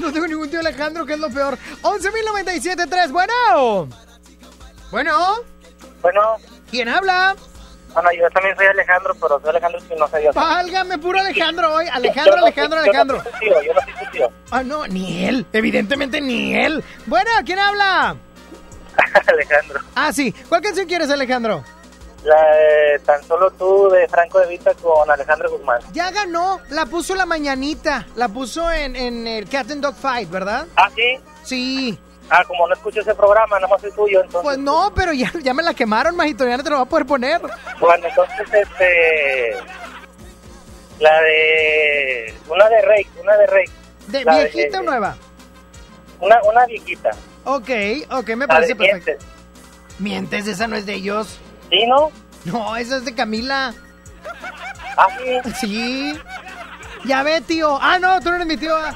[0.00, 1.56] No tengo ningún tío Alejandro, que es lo peor.
[1.82, 3.88] 11.097.3, bueno.
[4.90, 5.36] Bueno.
[6.02, 6.20] Bueno.
[6.70, 7.34] ¿Quién habla?
[7.96, 10.32] Bueno, yo también soy Alejandro, pero soy Alejandro y no soy yo.
[10.34, 11.86] Válgame, puro Alejandro hoy.
[11.90, 13.22] Alejandro, Alejandro, soy- yo no Alejandro.
[13.38, 14.28] soy yo no soy tu tío.
[14.50, 15.46] Ah, no, ni él.
[15.54, 16.84] Evidentemente ni él.
[17.06, 18.14] Bueno, ¿quién habla?
[19.26, 19.80] Alejandro.
[19.94, 20.30] Ah, sí.
[20.46, 21.64] ¿Cuál canción quieres, Alejandro?
[22.24, 25.80] La de Tan Solo Tú de Franco de Vita con Alejandro Guzmán.
[25.92, 26.60] Ya ganó.
[26.68, 28.06] La puso la mañanita.
[28.14, 30.66] La puso en, en el Cat and Dog Fight, ¿verdad?
[30.76, 31.18] ¿Ah, sí?
[31.44, 31.98] Sí.
[32.28, 34.42] Ah, como no escucho ese programa, nada más es tuyo, entonces...
[34.42, 36.46] Pues no, pero ya, ya me la quemaron, majito.
[36.46, 37.40] Ya no te lo va a poder poner.
[37.78, 39.56] Bueno, entonces, este...
[40.98, 42.34] La de...
[42.48, 43.66] Una de Rey, una de Rey.
[44.08, 45.16] ¿De La viejita o nueva?
[46.20, 47.10] Una, una viejita.
[47.44, 47.70] Ok,
[48.10, 49.24] ok, me La parece de perfecto.
[49.98, 51.38] Mientes, esa no es de ellos.
[51.70, 52.10] ¿Sí, no?
[52.44, 53.72] No, esa es de Camila.
[54.96, 55.52] ¿Ah, sí?
[55.60, 56.20] Sí.
[57.04, 57.78] Ya ve, tío.
[57.80, 58.74] Ah, no, tú no eres mi tío.
[58.76, 58.92] ah.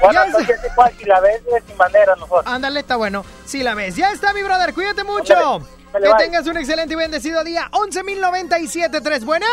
[0.00, 0.96] Bueno, Ya entonces, sé.
[0.98, 2.42] si la ves de sin bandera, mejor.
[2.46, 3.24] Ándale, está bueno.
[3.46, 3.96] Sí la ves.
[3.96, 4.74] Ya está, mi brother.
[4.74, 5.34] Cuídate mucho.
[5.34, 5.68] Ándale,
[6.06, 6.16] que bye.
[6.18, 7.68] tengas un excelente y bendecido día.
[7.72, 9.24] 11.097.3.
[9.24, 9.46] Bueno.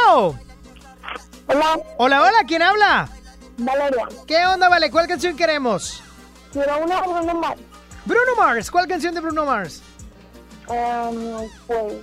[1.48, 1.80] Hola.
[1.98, 2.38] Hola, hola.
[2.48, 3.10] ¿Quién habla?
[3.58, 4.08] Valeria.
[4.28, 4.92] ¿Qué onda, Vale?
[4.92, 6.04] ¿Cuál canción queremos?
[6.52, 7.62] Quiero una de Bruno Mars.
[8.06, 8.72] Bruno Mars.
[8.72, 9.82] ¿Cuál canción de Bruno Mars?
[10.68, 11.94] Em, pues,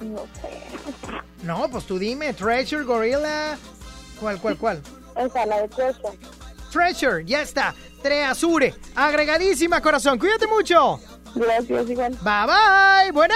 [0.00, 0.62] no sé.
[1.42, 2.32] No, pues tú dime.
[2.34, 3.56] Treasure, Gorilla.
[4.24, 4.82] ¿Cuál, cuál, cuál?
[5.16, 6.18] Esa, la de Treasure.
[6.72, 7.74] Treasure, ya está.
[8.02, 8.74] Treasure.
[8.96, 10.18] Agregadísima, corazón.
[10.18, 10.98] Cuídate mucho.
[11.34, 12.12] Gracias, igual.
[12.22, 13.12] Bye, bye.
[13.12, 13.34] Bueno.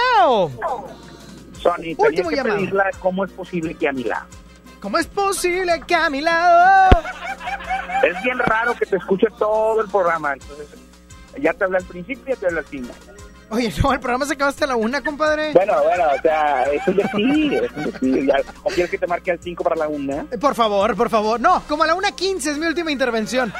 [1.61, 2.55] Sony, Último que llamado.
[2.55, 4.25] pedirla cómo es posible que a mi lado.
[4.81, 6.89] ¿Cómo es posible que a mi lado?
[8.01, 10.67] Es bien raro que te escuche todo el programa, entonces
[11.39, 12.95] ya te hablé al principio y ya te hablé al final.
[13.51, 15.53] Oye, no, el programa se acaba hasta la una, compadre.
[15.53, 18.31] Bueno, bueno, o sea, es un decir, es un decir.
[18.63, 20.27] ¿O quieres que te marque al 5 para la 1?
[20.31, 21.39] Eh, Por favor, por favor.
[21.39, 23.51] No, como a la 1.15 es mi última intervención.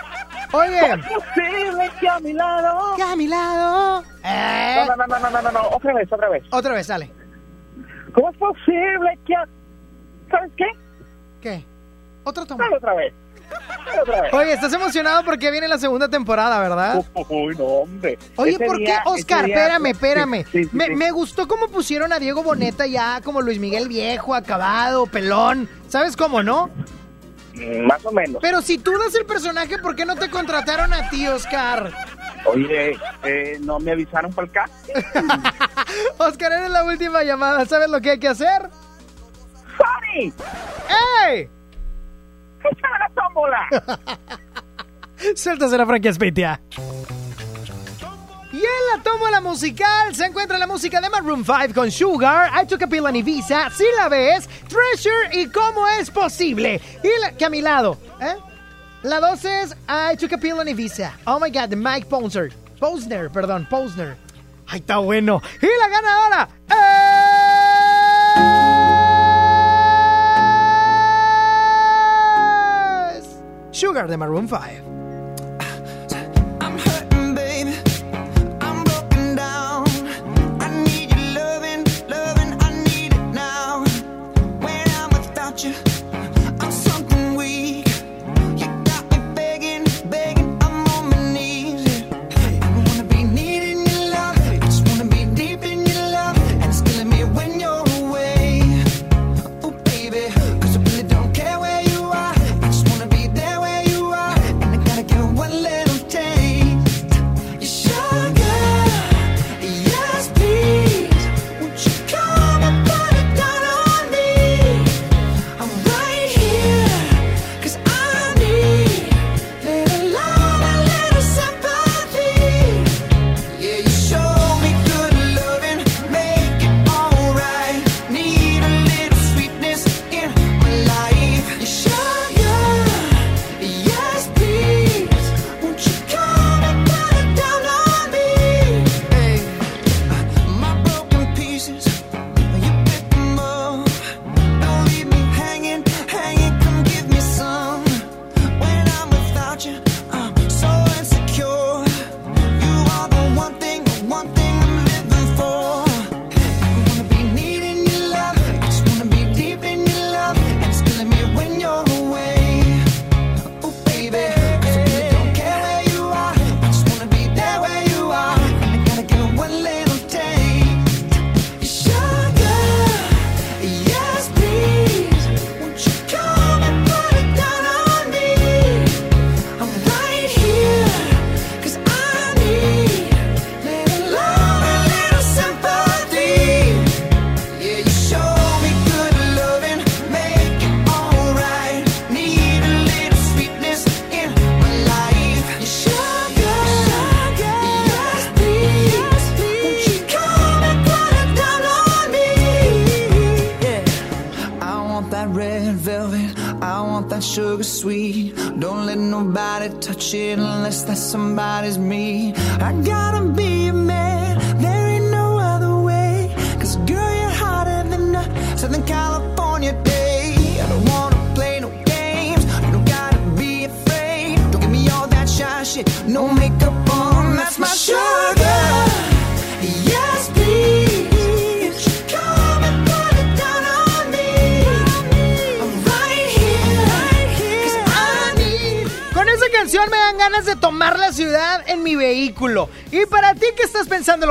[0.51, 0.79] Oye.
[0.79, 2.95] ¿Cómo es posible que a mi lado?
[2.95, 4.03] Que a mi lado.
[4.23, 4.85] Eh.
[4.87, 6.43] No, no, no, no, no, no, no, otra vez, otra vez.
[6.51, 7.11] Otra vez, sale.
[8.13, 9.45] ¿Cómo es posible que a...
[10.29, 10.65] ¿Sabes qué?
[11.41, 11.65] ¿Qué?
[12.23, 12.63] Otra toma.
[12.65, 13.13] Dale otra vez.
[14.31, 17.03] Oye, estás emocionado porque viene la segunda temporada, ¿verdad?
[17.29, 18.17] Uy, no, hombre.
[18.35, 19.45] Oye, Ese ¿por qué, día- Oscar?
[19.45, 20.45] día- Espérame, espérame.
[20.51, 20.95] sí, sí, me, sí.
[20.95, 25.67] me gustó cómo pusieron a Diego Boneta ya como Luis Miguel viejo, acabado, pelón.
[25.87, 26.69] ¿Sabes cómo, no?
[27.55, 28.39] Mm, Más o menos.
[28.41, 31.91] Pero si tú das el personaje, ¿por qué no te contrataron a ti, Oscar?
[32.45, 34.93] Oye, eh, no me avisaron para el casting.
[36.17, 37.65] Oscar, eres la última llamada.
[37.65, 38.69] ¿Sabes lo que hay que hacer?
[39.77, 40.31] ¡Sony!
[41.27, 41.49] ¡Ey!
[42.63, 43.67] ¡Échame la tómbola!
[45.35, 46.59] Suéltase la Frankie Spitia.
[48.51, 52.65] Y en la tómbola musical se encuentra la música de Maroon 5 con Sugar, I
[52.65, 56.81] Took a Pill and Ibiza, Si la ves, Treasure y Cómo es posible.
[57.03, 58.35] Y la, que a mi lado, ¿eh?
[59.03, 61.13] La 2 es I Took a Pill and Ibiza.
[61.25, 62.51] Oh my God, Mike Posner.
[62.79, 64.17] Posner, perdón, Posner.
[64.67, 65.41] Ay, está bueno.
[65.61, 68.78] Y la ganadora es...
[73.71, 74.88] Sugar de Maroon 5.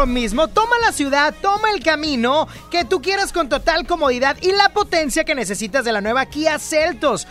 [0.09, 4.71] Mismo, toma la ciudad, toma el camino que tú quieras con total comodidad y la
[4.71, 7.27] potencia que necesitas de la nueva Kia Celtos.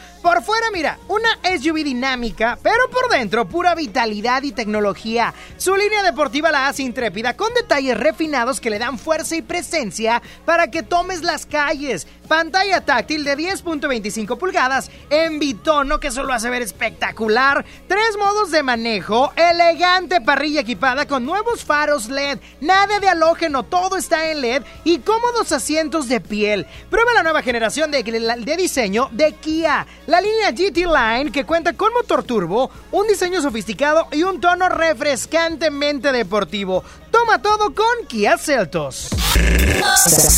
[0.48, 5.34] Fuera, mira, una SUV dinámica, pero por dentro pura vitalidad y tecnología.
[5.58, 10.22] Su línea deportiva la hace intrépida con detalles refinados que le dan fuerza y presencia
[10.46, 12.08] para que tomes las calles.
[12.30, 17.66] Pantalla táctil de 10.25 pulgadas en bitono que eso lo hace ver espectacular.
[17.90, 23.98] Tres modos de manejo, elegante parrilla equipada con nuevos faros LED, nada de halógeno, todo
[23.98, 26.68] está en LED y cómodos asientos de piel.
[26.90, 31.74] Prueba la nueva generación de, de diseño de Kia, la línea GT Line que cuenta
[31.74, 36.84] con motor turbo, un diseño sofisticado y un tono refrescantemente deportivo.
[37.12, 39.10] Toma todo con Kia Celtos.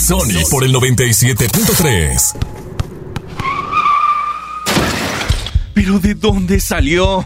[0.07, 2.35] Sony por el 97.3.
[5.73, 7.25] ¿Pero de dónde salió?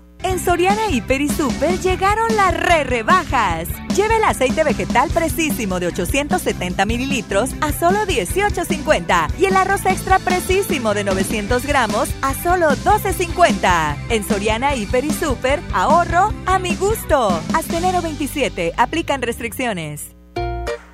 [0.23, 3.67] En Soriana Hiper y Super llegaron las re rebajas.
[3.95, 10.19] Lleve el aceite vegetal precisísimo de 870 mililitros a solo 18.50 y el arroz extra
[10.19, 13.95] precisísimo de 900 gramos a solo 12.50.
[14.09, 17.29] En Soriana Hiper y Super, ahorro a mi gusto.
[17.53, 20.15] Hasta enero 27, aplican restricciones.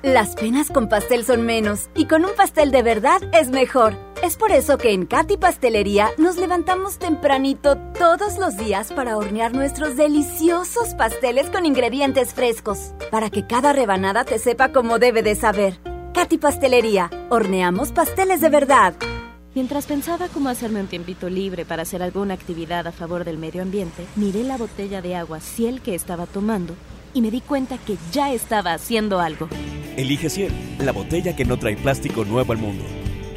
[0.02, 4.07] Las penas con pastel son menos y con un pastel de verdad es mejor.
[4.22, 9.54] Es por eso que en Katy Pastelería nos levantamos tempranito todos los días para hornear
[9.54, 15.36] nuestros deliciosos pasteles con ingredientes frescos, para que cada rebanada te sepa como debe de
[15.36, 15.78] saber.
[16.14, 18.94] Katy Pastelería, horneamos pasteles de verdad.
[19.54, 23.62] Mientras pensaba cómo hacerme un tiempito libre para hacer alguna actividad a favor del medio
[23.62, 26.74] ambiente, miré la botella de agua Ciel que estaba tomando
[27.14, 29.48] y me di cuenta que ya estaba haciendo algo.
[29.96, 32.84] Elige Ciel, la botella que no trae plástico nuevo al mundo.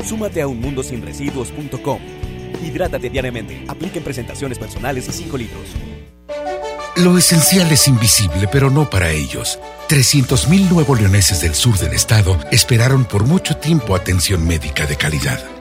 [0.03, 1.99] Súmate a unmundosinresiduos.com.
[2.63, 3.63] Hidrátate diariamente.
[3.67, 5.65] Apliquen presentaciones personales y 5 litros.
[6.97, 9.59] Lo esencial es invisible, pero no para ellos.
[9.87, 15.60] 300.000 nuevos leoneses del sur del estado esperaron por mucho tiempo atención médica de calidad.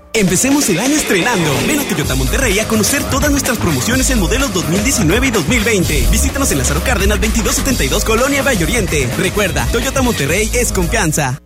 [0.13, 1.49] Empecemos el año estrenando.
[1.65, 6.07] Ven a Toyota Monterrey a conocer todas nuestras promociones en modelos 2019 y 2020.
[6.11, 9.09] Visítanos en Lázaro Cárdenas 2272 Colonia Valle Oriente.
[9.17, 11.39] Recuerda, Toyota Monterrey es confianza.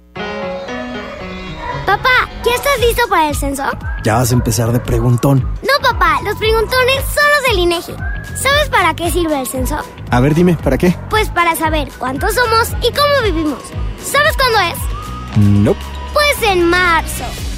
[1.85, 3.63] Papá, ¿ya estás listo para el censo?
[4.03, 5.47] Ya vas a empezar de preguntón.
[5.61, 7.93] No, papá, los preguntones son los del INEGI.
[8.35, 9.77] ¿Sabes para qué sirve el censo?
[10.09, 10.95] A ver, dime, ¿para qué?
[11.11, 13.59] Pues para saber cuántos somos y cómo vivimos.
[14.03, 15.37] ¿Sabes cuándo es?
[15.37, 15.75] No.
[16.13, 17.25] Pues en marzo.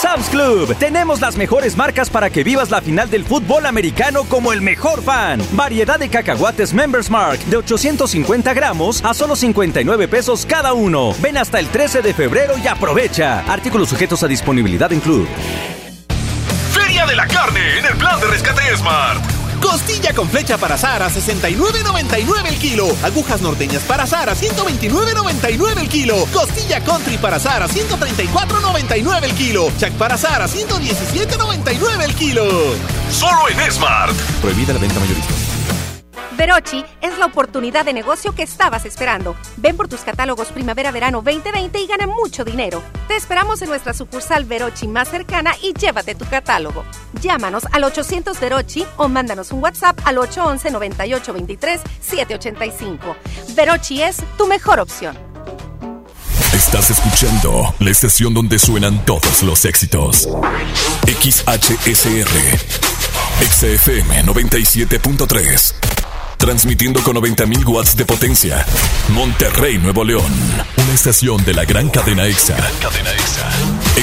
[0.00, 4.52] Sam's Club tenemos las mejores marcas para que vivas la final del fútbol americano como
[4.52, 5.42] el mejor fan.
[5.54, 11.14] Variedad de cacahuates Members Mark de 850 gramos a solo 59 pesos cada uno.
[11.20, 13.40] Ven hasta el 13 de febrero y aprovecha.
[13.52, 15.26] Artículos sujetos a disponibilidad en club.
[16.72, 19.37] Feria de la carne en el plan de rescate Smart.
[19.60, 22.88] Costilla con flecha para azar a 69.99 el kilo.
[23.02, 26.26] Agujas norteñas para azar a 129.99 el kilo.
[26.32, 29.70] Costilla country para azar a 134.99 el kilo.
[29.78, 32.44] Chac para azar a 117.99 el kilo.
[33.10, 34.14] Solo en Smart.
[34.40, 35.47] Prohibida la venta mayorista.
[36.38, 39.34] Verochi es la oportunidad de negocio que estabas esperando.
[39.56, 42.80] Ven por tus catálogos Primavera-Verano 2020 y gana mucho dinero.
[43.08, 46.84] Te esperamos en nuestra sucursal Verochi más cercana y llévate tu catálogo.
[47.20, 53.16] Llámanos al 800 Verochi o mándanos un WhatsApp al 811 9823 785.
[53.56, 55.18] Verochi es tu mejor opción.
[56.52, 60.28] Estás escuchando la estación donde suenan todos los éxitos.
[61.04, 62.28] XHSR.
[63.40, 65.87] XFM 97.3.
[66.38, 68.64] Transmitiendo con 90.000 watts de potencia.
[69.10, 70.32] Monterrey, Nuevo León.
[70.76, 72.56] Una estación de la gran cadena EXA.
[72.80, 73.50] cadena EXA.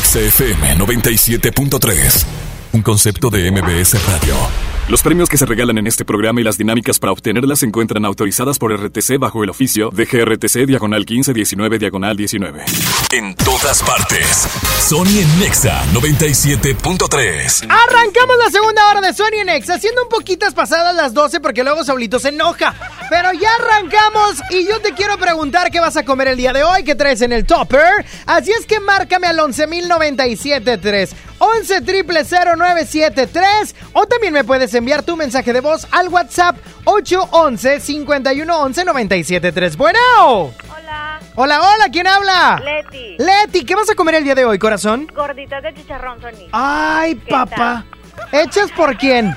[0.04, 2.26] XFM 97.3.
[2.74, 4.75] Un concepto de MBS Radio.
[4.88, 8.06] Los premios que se regalan en este programa y las dinámicas para obtenerlas se encuentran
[8.06, 12.66] autorizadas por RTC bajo el oficio de GRTC Diagonal 1519 Diagonal 19.
[13.12, 14.48] En todas partes.
[14.88, 17.64] Sony en Nexa 97.3.
[17.64, 21.64] Arrancamos la segunda hora de Sony en Exa, siendo un poquitas pasadas las 12 porque
[21.64, 22.76] luego Saulito se enoja.
[23.10, 26.64] Pero ya arrancamos y yo te quiero preguntar qué vas a comer el día de
[26.64, 28.06] hoy, qué traes en el topper.
[28.28, 31.10] Así es que márcame al 11.097.3,
[31.40, 38.86] 11 0973 o también me puedes enviar tu mensaje de voz al WhatsApp 811 511
[38.86, 39.78] 973.
[39.78, 40.00] Bueno.
[40.40, 41.20] Hola.
[41.38, 42.62] Hola, hola, ¿quién habla?
[42.64, 43.18] Leti.
[43.18, 45.08] Leti, ¿qué vas a comer el día de hoy, corazón?
[45.14, 46.48] Gorditas de chicharrón, Sony.
[46.52, 47.86] Ay, ¿Qué papá.
[48.32, 49.36] ¿Hechas por quién?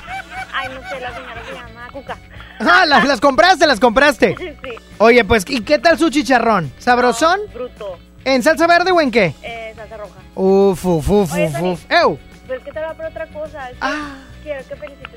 [0.53, 2.17] Ay, no sé, la señora se llama Cuca.
[2.61, 4.37] Ah, las, las compraste, las compraste.
[4.39, 4.71] Sí, sí.
[4.99, 6.73] Oye, pues, ¿y qué tal su chicharrón?
[6.79, 7.41] ¿Sabrosón?
[7.53, 7.99] Bruto.
[8.25, 9.35] ¿En salsa verde o en qué?
[9.43, 10.15] Eh, salsa roja.
[10.35, 11.85] Uf, uf, uf, Oye, uf, uf.
[11.91, 12.19] ¡Ew!
[12.47, 13.67] Pues que te va por otra cosa.
[13.71, 14.17] Es que Ah.
[14.43, 15.08] quiero que felicites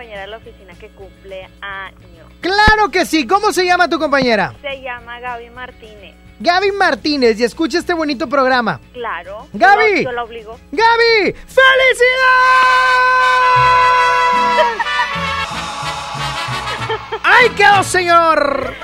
[0.00, 2.26] compañera de la oficina que cumple años.
[2.40, 3.26] ¡Claro que sí!
[3.26, 4.54] ¿Cómo se llama tu compañera?
[4.62, 6.14] Se llama Gaby Martínez.
[6.38, 8.80] Gaby Martínez y escucha este bonito programa.
[8.94, 9.46] Claro.
[9.52, 9.88] Gaby.
[9.90, 10.58] Yo, lo- yo la obligo.
[10.72, 11.34] ¡Gaby!
[11.34, 11.60] ¡Felicidades!
[17.30, 18.74] ¡Ay, quedó, señor!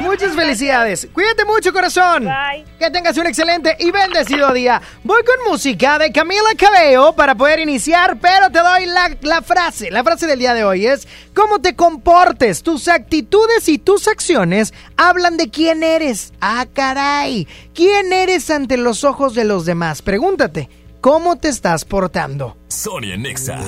[0.00, 1.08] Muchas felicidades.
[1.12, 2.24] Cuídate mucho, corazón.
[2.24, 2.64] Bye.
[2.78, 4.80] Que tengas un excelente y bendecido día.
[5.02, 9.90] Voy con música de Camila Cabello para poder iniciar, pero te doy la, la frase.
[9.90, 14.74] La frase del día de hoy es, cómo te comportes, tus actitudes y tus acciones
[14.96, 16.32] hablan de quién eres.
[16.40, 17.48] Ah, caray.
[17.74, 20.02] ¿Quién eres ante los ojos de los demás?
[20.02, 20.68] Pregúntate,
[21.00, 22.56] ¿cómo te estás portando?
[22.68, 23.58] Sony en Nexa.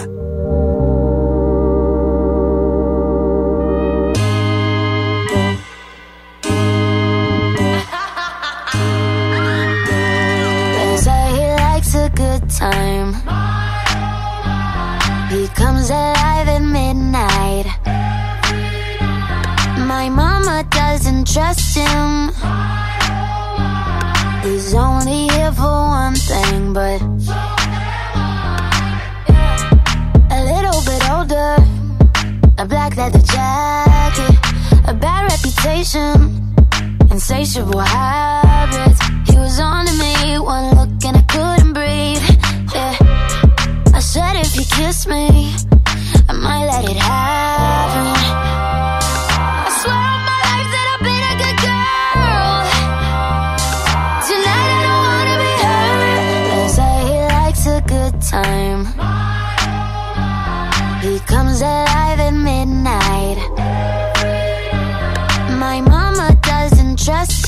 [15.31, 17.67] He comes alive at midnight.
[19.87, 22.33] My mama doesn't trust him.
[24.43, 27.01] He's only here for one thing, but
[30.31, 31.57] a little bit older.
[32.59, 34.35] A black leather jacket,
[34.89, 36.39] a bad reputation
[37.19, 39.01] insatiable habits.
[39.29, 42.48] He was on to me, one look and I couldn't breathe.
[44.11, 45.55] Said if you kiss me,
[46.31, 48.07] I might let it happen.
[49.67, 52.57] I swear on my life that I've been a good girl.
[54.29, 56.49] Tonight I don't wanna be hurt.
[56.49, 58.81] They say he likes a good time.
[61.03, 63.39] He comes alive at midnight.
[65.59, 67.48] My mama doesn't trust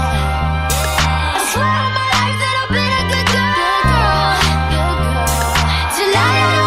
[6.21, 6.60] Tonight I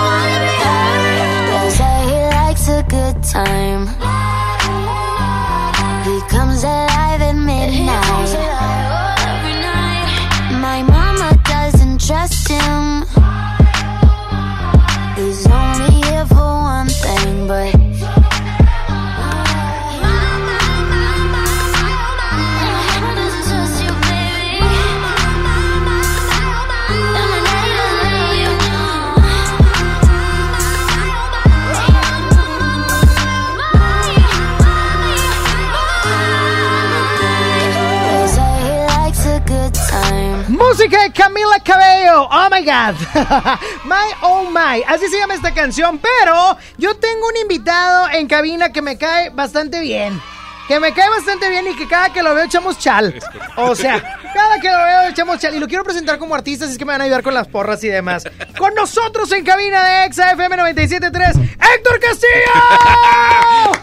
[41.65, 42.29] Cabello.
[42.31, 42.95] Oh my God.
[43.85, 44.83] my oh my.
[44.87, 45.99] Así se llama esta canción.
[45.99, 50.21] Pero yo tengo un invitado en cabina que me cae bastante bien.
[50.69, 53.15] Que me cae bastante bien y que cada que lo veo echamos chal.
[53.57, 54.01] O sea,
[54.33, 55.55] cada que lo veo echamos chal.
[55.55, 57.49] Y lo quiero presentar como artista, así es que me van a ayudar con las
[57.49, 58.25] porras y demás.
[58.59, 62.53] Con nosotros en cabina de Exa FM 97.3, Héctor Castillo.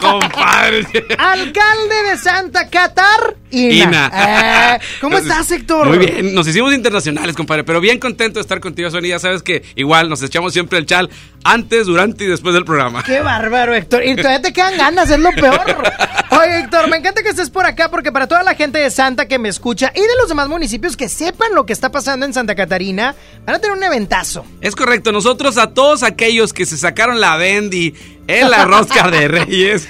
[0.00, 0.86] Compadre,
[1.18, 3.41] Alcalde de Santa Catar.
[3.52, 4.10] Ina.
[4.22, 5.88] Eh, ¿Cómo estás, Héctor?
[5.88, 9.08] Muy bien, nos hicimos internacionales, compadre, pero bien contento de estar contigo, Sony.
[9.08, 11.10] Ya sabes que igual nos echamos siempre el chal
[11.44, 13.02] antes, durante y después del programa.
[13.02, 14.04] Qué bárbaro, Héctor.
[14.04, 15.60] Y todavía te quedan ganas, es lo peor.
[16.30, 19.26] Oye, Héctor, me encanta que estés por acá porque para toda la gente de Santa
[19.26, 22.32] que me escucha y de los demás municipios que sepan lo que está pasando en
[22.32, 23.14] Santa Catarina,
[23.44, 24.44] van a tener un eventazo.
[24.60, 27.94] Es correcto, nosotros a todos aquellos que se sacaron la Bendy
[28.26, 29.88] en la rosca de Reyes,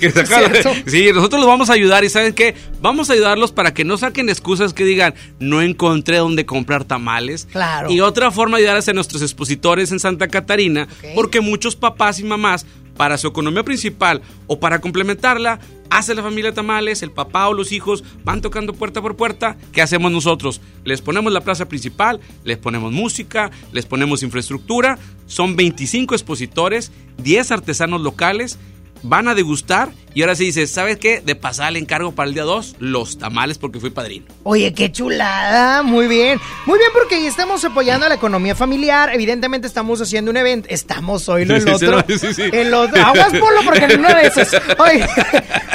[0.00, 0.52] que sacaron,
[0.86, 2.54] sí, nosotros los vamos a ayudar y ¿saben qué?
[2.80, 7.48] Vamos a ayudarlos para que no saquen excusas que digan, no encontré dónde comprar tamales.
[7.50, 7.90] Claro.
[7.90, 12.24] Y otra forma de ayudar a nuestros expositores en Santa Catarina, porque muchos papás y
[12.24, 12.66] mamás
[12.96, 15.60] para su economía principal o para complementarla,
[15.92, 19.56] hace la familia tamales, el papá o los hijos van tocando puerta por puerta.
[19.72, 20.60] ¿Qué hacemos nosotros?
[20.84, 24.98] Les ponemos la plaza principal, les ponemos música, les ponemos infraestructura.
[25.26, 28.58] Son 25 expositores, 10 artesanos locales
[29.02, 31.22] van a degustar y ahora sí dices, ¿sabes qué?
[31.24, 34.26] De pasar el encargo para el día 2, los tamales porque fui padrino.
[34.42, 36.38] Oye, qué chulada, muy bien.
[36.66, 41.28] Muy bien porque estamos apoyando a la economía familiar, evidentemente estamos haciendo un evento, estamos
[41.30, 42.04] hoy, no el otro.
[42.08, 44.48] Sí, sí, El otro, aguas polo porque en uno de esos.
[44.78, 45.08] Oye,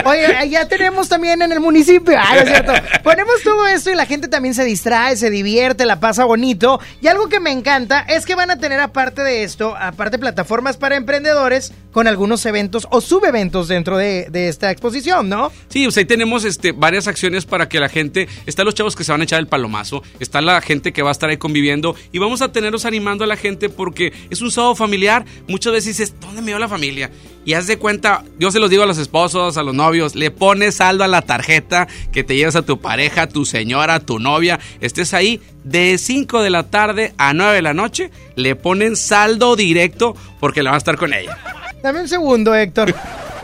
[0.06, 2.74] oye, ya tenemos también en el municipio, ah, no es cierto.
[3.04, 6.80] Ponemos todo esto y la gente también se distrae, se divierte, la pasa bonito.
[7.02, 10.78] Y algo que me encanta es que van a tener aparte de esto, aparte plataformas
[10.78, 15.52] para emprendedores con algunos eventos o subeventos dentro de, de esta exposición, ¿no?
[15.69, 19.03] Sí, pues ahí tenemos este, varias acciones para que la gente, están los chavos que
[19.03, 21.95] se van a echar el palomazo, está la gente que va a estar ahí conviviendo
[22.11, 25.98] y vamos a tenerlos animando a la gente porque es un sábado familiar, muchas veces
[25.98, 27.10] dices, ¿dónde me dio la familia?
[27.44, 30.30] Y haz de cuenta, yo se los digo a los esposos, a los novios, le
[30.30, 33.99] pones saldo a la tarjeta que te llevas a tu pareja, a tu señora, a
[33.99, 38.56] tu novia, estés ahí de 5 de la tarde a 9 de la noche, le
[38.56, 41.57] ponen saldo directo porque la van a estar con ella.
[41.88, 42.93] Dame un segundo, Héctor.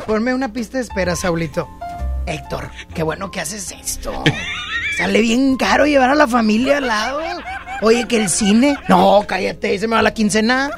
[0.06, 1.70] Ponme una pista de espera, Saulito.
[2.26, 4.22] Héctor, qué bueno que haces esto.
[4.98, 7.22] Sale bien caro llevar a la familia al lado.
[7.82, 8.78] Oye, que el cine.
[8.90, 10.70] No, cállate, se me va la quincena.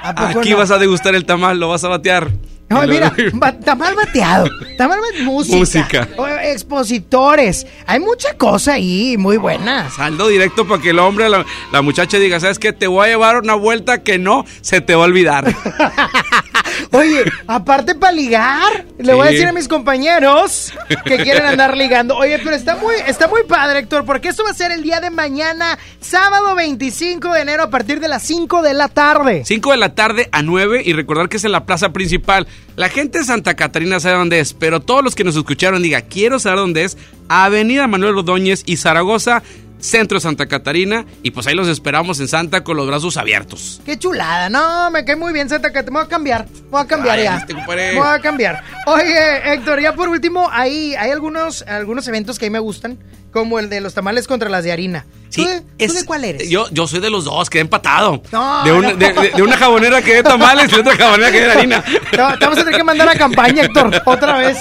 [0.00, 0.58] ¿A poco Aquí no?
[0.58, 2.30] vas a degustar el tamal, lo vas a batear.
[2.70, 4.46] No, mira, ba- tamal bateado.
[4.76, 5.56] Tamal ba- música.
[5.56, 6.08] Música.
[6.18, 7.66] O- Expositores.
[7.86, 9.90] Hay mucha cosa ahí, muy buena.
[9.90, 12.72] Saldo directo para que el hombre, la, la muchacha diga, ¿sabes qué?
[12.72, 15.46] Te voy a llevar una vuelta que no se te va a olvidar.
[16.92, 20.72] Oye, aparte para ligar, le voy a decir a mis compañeros
[21.04, 22.16] que quieren andar ligando.
[22.16, 25.00] Oye, pero está muy, está muy padre, Héctor, porque esto va a ser el día
[25.00, 29.42] de mañana, sábado 25 de enero, a partir de las 5 de la tarde.
[29.44, 32.46] 5 de la tarde a 9 y recordar que es en la plaza principal.
[32.76, 36.02] La gente de Santa Catarina sabe dónde es, pero todos los que nos escucharon diga,
[36.02, 36.96] quiero saber dónde es.
[37.28, 39.42] Avenida Manuel Ordóñez y Zaragoza,
[39.78, 41.04] centro de Santa Catarina.
[41.22, 43.80] Y pues ahí los esperamos en Santa con los brazos abiertos.
[43.84, 45.92] Qué chulada, no, me cae muy bien Santa Catarina.
[45.92, 47.36] Me voy a cambiar, me voy a cambiar Ay, ya.
[47.38, 47.54] este.
[47.54, 48.62] Me voy a cambiar.
[48.86, 52.98] Oye, Héctor, ya por último, ahí hay algunos, algunos eventos que a mí me gustan,
[53.32, 55.06] como el de los tamales contra las de harina.
[55.34, 56.48] ¿Tú, de, tú de cuál eres?
[56.48, 58.22] Yo, yo soy de los dos, quedé empatado.
[58.32, 58.96] No, de, una, no.
[58.96, 61.82] de, una jabonera que de tamales y de otra jabonera que de harina.
[61.82, 64.58] Te te vamos a tener que mandar a campaña, Héctor, otra vez.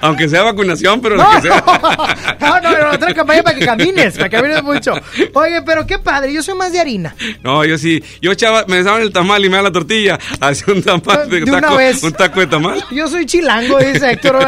[0.00, 1.62] Aunque sea vacunación, pero No, lo que sea.
[2.40, 4.94] no, no, no, otra campaña para que camines, para que camines mucho.
[5.34, 7.14] Oye, pero qué padre, yo soy más de harina.
[7.42, 8.02] No, yo sí.
[8.22, 10.18] Yo echaba, me daban el tamal y me daban la tortilla.
[10.40, 12.02] Hacía un tamal de, De una taco, vez.
[12.02, 12.82] un taco de tamal.
[12.90, 14.38] Yo soy chilango, dice Héctor.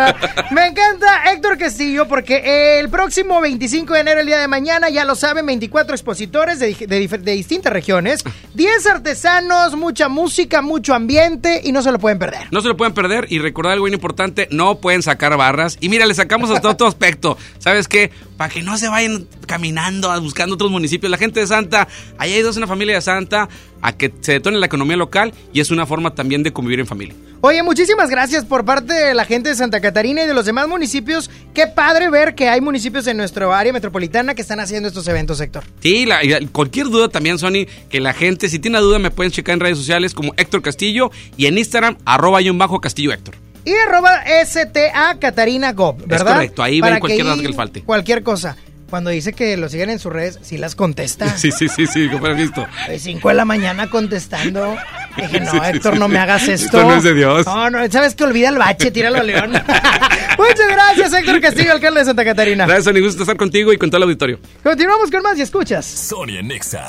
[0.51, 5.05] Me encanta Héctor Castillo porque el próximo 25 de enero, el día de mañana, ya
[5.05, 8.23] lo saben, 24 expositores de, de de distintas regiones,
[8.55, 12.47] 10 artesanos, mucha música, mucho ambiente y no se lo pueden perder.
[12.53, 15.77] No se lo pueden perder y recordar algo bien importante, no pueden sacar barras.
[15.81, 17.37] Y mira, le sacamos hasta otro aspecto.
[17.59, 18.13] ¿Sabes qué?
[18.37, 21.11] Para que no se vayan caminando buscando otros municipios.
[21.11, 23.49] La gente de Santa, ahí hay dos en la familia de Santa,
[23.83, 26.87] a que se detone la economía local y es una forma también de convivir en
[26.87, 27.15] familia.
[27.41, 30.67] Oye, muchísimas gracias por parte de la gente de Santa Catarina y de los demás
[30.67, 31.31] municipios.
[31.55, 35.41] Qué padre ver que hay municipios en nuestra área metropolitana que están haciendo estos eventos,
[35.41, 35.63] Héctor.
[35.81, 36.19] Sí, la-
[36.51, 39.79] cualquier duda también, Sony, que la gente, si tiene duda, me pueden checar en redes
[39.79, 43.37] sociales como Héctor Castillo y en Instagram, arroba y un bajo Castillo Héctor.
[43.65, 46.35] Y arroba STA Catarina Gob, ¿verdad?
[46.35, 47.83] correcto, ahí ven cualquier ahí- dato que le falte.
[47.83, 48.57] Cualquier cosa.
[48.91, 51.27] Cuando dice que lo siguen en sus redes, sí las contesta.
[51.39, 52.67] Sí, sí, sí, sí, como has visto.
[52.89, 54.77] De 5 de la mañana contestando.
[55.17, 55.99] Dije, no, Sí, Héctor, sí.
[56.01, 56.79] no me hagas esto.
[56.79, 57.47] Esto no es de Dios.
[57.47, 59.53] No, no, sabes que olvida el bache, tíralo a León.
[60.39, 62.67] Muchas gracias, Héctor Castillo, alcalde de Santa Catarina.
[62.67, 64.39] Gracias, Sony, gusto estar contigo y con todo el auditorio.
[64.63, 65.85] Continuamos con más y escuchas.
[65.85, 66.87] Sonia Nexa.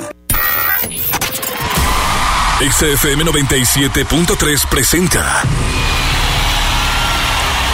[2.59, 5.41] XFM 97.3 presenta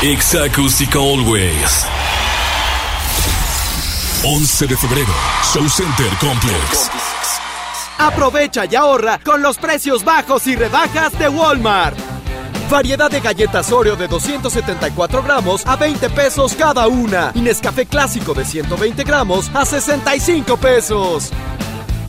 [0.02, 1.86] Exa Acústica Always.
[4.28, 5.14] 11 de febrero,
[5.54, 6.90] Show Center Complex.
[8.00, 11.96] Aprovecha y ahorra con los precios bajos y rebajas de Walmart.
[12.68, 17.34] Variedad de galletas Oreo de 274 gramos a 20 pesos cada una.
[17.36, 21.30] Y Nescafé clásico de 120 gramos a 65 pesos.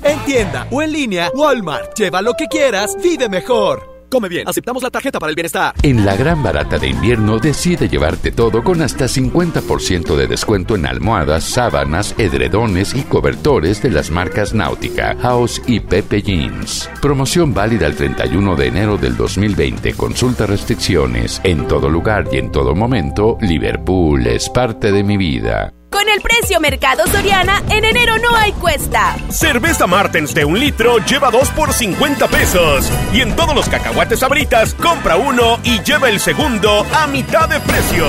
[0.03, 1.99] En tienda o en línea, Walmart.
[1.99, 3.96] Lleva lo que quieras, vive mejor.
[4.11, 5.75] Come bien, aceptamos la tarjeta para el bienestar.
[5.83, 10.87] En la gran barata de invierno decide llevarte todo con hasta 50% de descuento en
[10.87, 16.89] almohadas, sábanas, edredones y cobertores de las marcas Náutica, House y Pepe Jeans.
[17.03, 19.95] Promoción válida el 31 de enero del 2020.
[19.95, 21.41] Consulta restricciones.
[21.45, 25.73] En todo lugar y en todo momento, Liverpool es parte de mi vida.
[25.97, 29.17] Con el precio Mercado Soriana, en enero no hay cuesta.
[29.31, 32.93] Cerveza Martens de un litro lleva dos por 50 pesos.
[33.15, 37.61] Y en todos los cacahuates abritas, compra uno y lleva el segundo a mitad de
[37.61, 38.07] precio.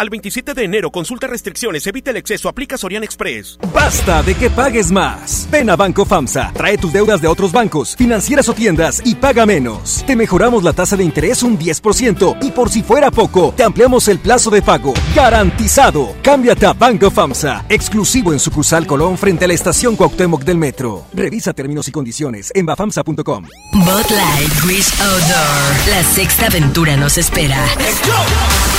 [0.00, 3.58] Al 27 de enero, consulta restricciones, evita el exceso, aplica Sorian Express.
[3.70, 5.46] Basta de que pagues más.
[5.50, 9.44] Ven a Banco FAMSA, trae tus deudas de otros bancos, financieras o tiendas y paga
[9.44, 10.02] menos.
[10.06, 14.08] Te mejoramos la tasa de interés un 10% y por si fuera poco, te ampliamos
[14.08, 14.94] el plazo de pago.
[15.14, 16.16] Garantizado.
[16.22, 21.04] Cámbiate a Banco FAMSA, exclusivo en sucursal Colón frente a la estación Cuauhtémoc del Metro.
[21.12, 23.44] Revisa términos y condiciones en bafamsa.com.
[23.74, 25.90] Bot Light Wish Outdoor.
[25.90, 27.62] La sexta aventura nos espera.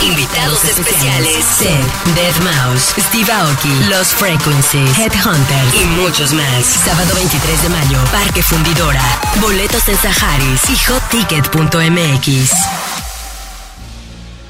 [0.04, 1.11] Invitados especiales.
[1.20, 6.66] Seth, Dead Mouse, Steve Aoki, Los Frequencies, Headhunter y muchos más.
[6.66, 9.04] Sábado 23 de mayo, Parque Fundidora.
[9.42, 12.54] Boletos en Saharis y hotticket.mx.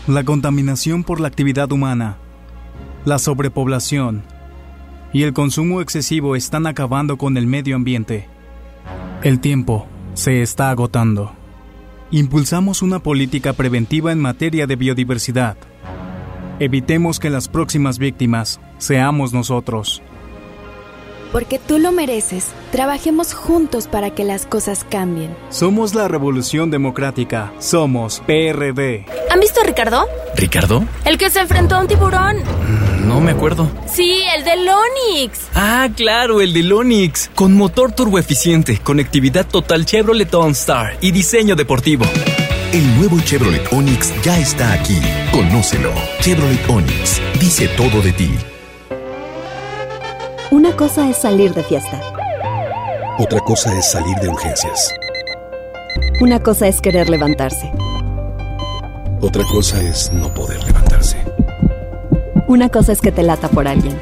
[0.08, 2.18] La contaminación por la actividad humana,
[3.06, 4.24] la sobrepoblación
[5.14, 8.28] y el consumo excesivo están acabando con el medio ambiente.
[9.24, 11.34] El tiempo se está agotando.
[12.12, 15.58] Impulsamos una política preventiva en materia de biodiversidad.
[16.62, 20.04] Evitemos que las próximas víctimas seamos nosotros.
[21.32, 25.36] Porque tú lo mereces, trabajemos juntos para que las cosas cambien.
[25.50, 27.52] Somos la Revolución Democrática.
[27.58, 29.08] Somos PRD.
[29.32, 30.06] ¿Han visto a Ricardo?
[30.36, 30.86] ¿Ricardo?
[31.04, 32.38] El que se enfrentó a un tiburón.
[33.08, 33.68] No me acuerdo.
[33.92, 35.40] Sí, el del Onix.
[35.56, 37.32] Ah, claro, el del Onix.
[37.34, 42.06] Con motor turboeficiente, conectividad total Chevrolet OnStar y diseño deportivo.
[42.74, 44.98] El nuevo Chevrolet Onix ya está aquí.
[45.34, 45.92] Conócelo.
[46.22, 48.34] Chevrolet Onix dice todo de ti.
[50.52, 52.00] Una cosa es salir de fiesta.
[53.20, 54.94] Otra cosa es salir de urgencias.
[56.22, 57.70] Una cosa es querer levantarse.
[59.20, 61.18] Otra cosa es no poder levantarse.
[62.48, 64.00] Una cosa es que te lata por alguien.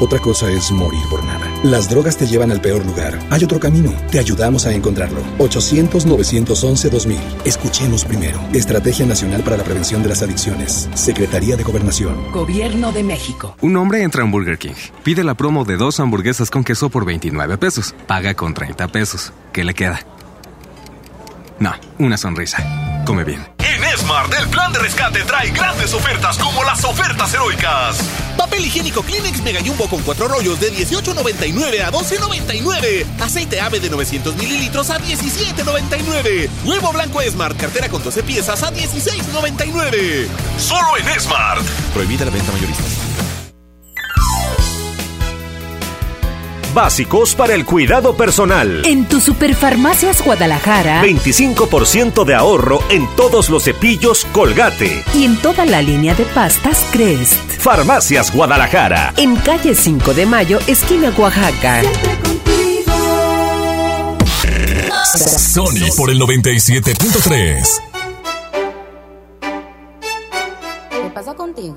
[0.00, 1.47] Otra cosa es morir por nada.
[1.64, 3.18] Las drogas te llevan al peor lugar.
[3.30, 3.92] Hay otro camino.
[4.12, 5.20] Te ayudamos a encontrarlo.
[5.38, 7.18] 800-911-2000.
[7.44, 8.38] Escuchemos primero.
[8.52, 10.88] Estrategia Nacional para la Prevención de las Adicciones.
[10.94, 12.30] Secretaría de Gobernación.
[12.30, 13.56] Gobierno de México.
[13.60, 14.74] Un hombre entra a Burger King.
[15.02, 17.92] Pide la promo de dos hamburguesas con queso por 29 pesos.
[18.06, 19.32] Paga con 30 pesos.
[19.52, 19.98] ¿Qué le queda?
[21.58, 23.02] No, una sonrisa.
[23.04, 23.57] Come bien.
[23.96, 27.98] Smart, el plan de rescate trae grandes ofertas como las ofertas heroicas.
[28.36, 33.06] Papel higiénico Kleenex Mega Jumbo con cuatro rollos de 18.99 a 12.99.
[33.20, 36.48] Aceite ave de 900 mililitros a 17.99.
[36.64, 40.28] Huevo blanco Smart, cartera con 12 piezas a 16.99.
[40.58, 41.62] Solo en Smart.
[41.94, 42.84] Prohibida la venta mayorista.
[46.78, 48.86] Básicos para el cuidado personal.
[48.86, 51.02] En tu Superfarmacias Guadalajara.
[51.02, 55.02] 25% de ahorro en todos los cepillos Colgate.
[55.12, 57.34] Y en toda la línea de pastas Crest.
[57.58, 59.12] Farmacias Guadalajara.
[59.16, 61.82] En calle 5 de Mayo, esquina Oaxaca.
[65.02, 67.82] Sony por el 97.3.
[70.90, 71.76] ¿Qué pasa contigo?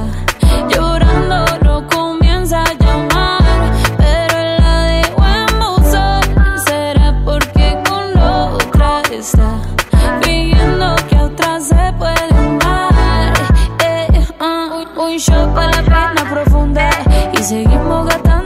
[15.53, 16.89] Para la pena profunda
[17.33, 18.40] y seguimos gastando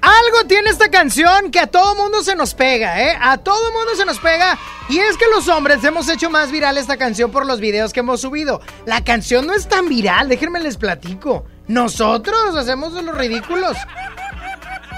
[0.00, 3.16] Algo tiene esta canción que a todo mundo se nos pega, ¿eh?
[3.20, 4.58] A todo mundo se nos pega.
[4.88, 8.00] Y es que los hombres hemos hecho más viral esta canción por los videos que
[8.00, 8.60] hemos subido.
[8.86, 11.44] La canción no es tan viral, déjenme les platico.
[11.66, 13.76] Nosotros hacemos los ridículos.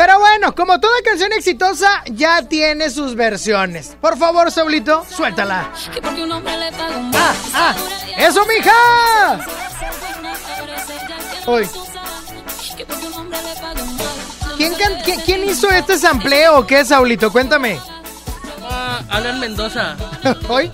[0.00, 3.98] Pero bueno, como toda canción exitosa, ya tiene sus versiones.
[4.00, 5.70] Por favor, Saulito, suéltala.
[7.14, 7.74] ¡Ah, ah!
[8.16, 9.40] ¡Eso, mija!
[11.46, 11.68] Uy.
[14.56, 17.30] ¿Quién, can- qui- quién hizo este sampleo o qué, Saulito?
[17.30, 17.78] Cuéntame.
[18.70, 19.96] Ah, Alan Mendoza.
[20.48, 20.70] ¿Hoy?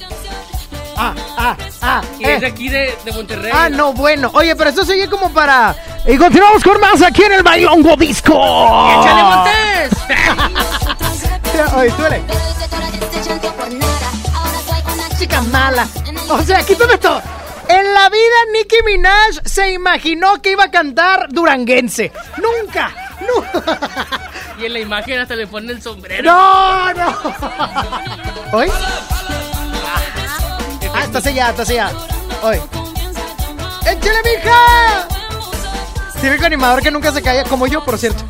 [0.97, 2.02] Ah, ah, ah.
[2.18, 2.51] Y es de eh.
[2.51, 3.52] aquí de, de Monterrey.
[3.55, 4.31] Ah, no, bueno.
[4.35, 5.77] Oye, pero esto sigue como para.
[6.06, 8.32] Y continuamos con más aquí en el Bailongo Disco.
[8.32, 9.90] ¡Échale, Montes!
[11.77, 12.23] Oye, suele.
[15.18, 15.86] Chica mala.
[16.28, 17.20] O sea, quítame esto.
[17.68, 22.12] En la vida, Nicki Minaj se imaginó que iba a cantar duranguense.
[22.39, 24.20] Nunca, nunca.
[24.59, 26.23] Y en la imagen hasta le ponen el sombrero.
[26.23, 27.14] No, no.
[28.52, 28.70] ¿Hoy?
[31.06, 31.92] Ah, está sellada, está sellada.
[32.42, 32.60] Hoy.
[33.82, 35.06] ¡Échale, mija!
[36.20, 38.24] Típico animador que nunca se calla, como yo, por cierto.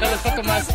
[0.00, 0.66] Te los toco más.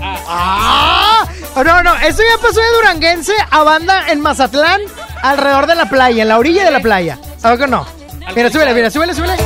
[0.28, 1.28] ¡Ah!
[1.54, 4.80] No, no, eso ya pasó de Duranguense a banda en Mazatlán,
[5.22, 7.18] alrededor de la playa, en la orilla de la playa.
[7.36, 7.86] ¿Sabes que no?
[8.34, 9.36] Mira, súbele, mira, súbele, súbele.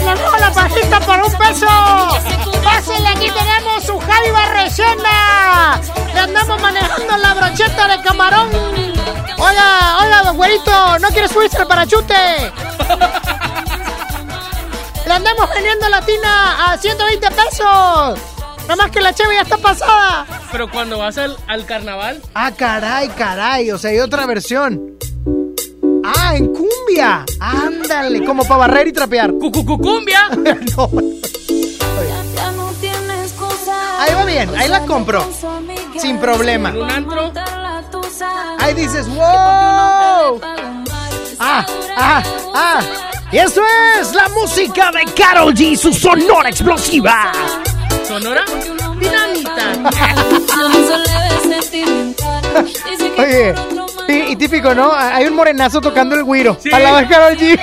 [0.00, 1.66] ¡Le robo la pajita por un peso!
[2.64, 5.80] ¡Pásele, aquí tenemos su jaiba rellena!
[6.14, 8.48] ¡Le andamos manejando la brocheta de camarón!
[9.38, 12.52] Oiga, oiga, don güerito, ¿no quieres subirse al parachute?
[15.06, 18.18] Le andamos vendiendo la tina a 120 pesos.
[18.62, 20.26] Nada más que la cheve ya está pasada.
[20.52, 23.70] Pero cuando vas al, al carnaval, Ah, caray, caray.
[23.70, 24.98] O sea, hay otra versión.
[26.16, 27.24] Ah, en cumbia.
[27.38, 29.32] Ándale, como para barrer y trapear.
[29.32, 30.28] ¡Cucucucumbia!
[30.76, 30.90] no.
[33.98, 35.26] Ahí va bien, ahí la compro.
[35.98, 36.70] Sin problema.
[36.70, 37.32] un antro.
[38.58, 40.40] Ahí dices, wow.
[41.40, 41.66] Ah,
[41.96, 42.22] ah,
[42.54, 42.80] ah.
[43.30, 43.60] Y eso
[44.00, 47.32] es la música de Carol G, su sonora explosiva.
[48.06, 48.44] ¿Sonora?
[48.98, 49.72] Dinamita.
[53.18, 53.54] Oye,
[54.08, 54.92] y, y típico, ¿no?
[54.92, 56.56] Hay un morenazo tocando el güiro.
[56.60, 56.72] Sí.
[56.72, 57.58] A la vez Carol G.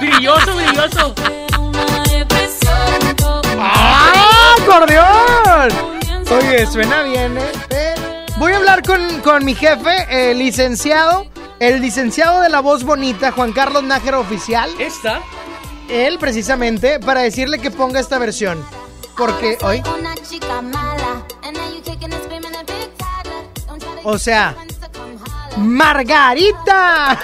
[0.00, 1.14] brilloso, brilloso.
[3.58, 5.68] ¡Ah, acordeón!
[6.30, 7.52] Oye, suena bien, ¿eh?
[7.70, 7.94] Eh,
[8.38, 11.26] Voy a hablar con, con mi jefe, el licenciado,
[11.58, 14.70] el licenciado de la voz bonita, Juan Carlos Nájera Oficial.
[14.78, 15.20] ¿Esta?
[15.88, 18.62] Él, precisamente, para decirle que ponga esta versión.
[19.16, 19.82] Porque hoy,
[24.04, 24.54] o sea,
[25.58, 27.18] Margarita.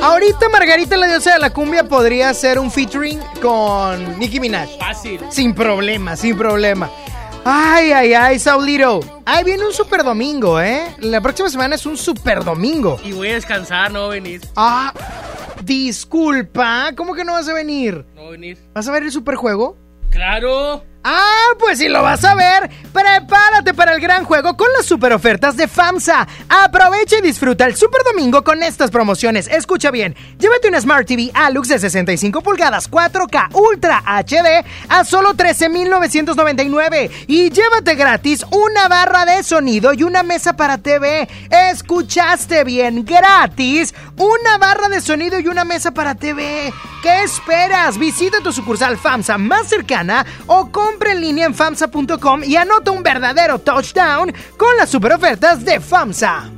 [0.00, 4.68] Ahorita Margarita, la diosa de la cumbia, podría hacer un featuring con Nicki Minaj.
[4.78, 5.20] Fácil.
[5.28, 6.88] Sin problema, sin problema.
[7.44, 9.00] Ay, ay, ay, Saulito.
[9.24, 10.94] Ahí viene un super domingo, ¿eh?
[10.98, 13.00] La próxima semana es un super domingo.
[13.04, 14.42] Y voy a descansar, no venir.
[14.54, 14.92] Ah,
[15.62, 16.92] disculpa.
[16.96, 18.04] ¿Cómo que no vas a venir?
[18.14, 18.58] No venir.
[18.74, 19.76] ¿Vas a ver el superjuego?
[20.10, 20.84] Claro.
[21.04, 25.12] Ah, pues si lo vas a ver, prepárate para el gran juego con las super
[25.12, 26.26] ofertas de FAMSA.
[26.48, 29.48] Aprovecha y disfruta el super domingo con estas promociones.
[29.48, 35.34] Escucha bien, llévate una Smart TV Alux de 65 pulgadas 4K Ultra HD a solo
[35.34, 41.28] 13,999 y llévate gratis una barra de sonido y una mesa para TV.
[41.70, 46.72] Escuchaste bien, gratis una barra de sonido y una mesa para TV.
[47.02, 47.96] ¿Qué esperas?
[47.96, 53.02] Visita tu sucursal FAMSA más cercana o compra en línea en FAMSA.com y anota un
[53.02, 56.50] verdadero touchdown con las super ofertas de FAMSA.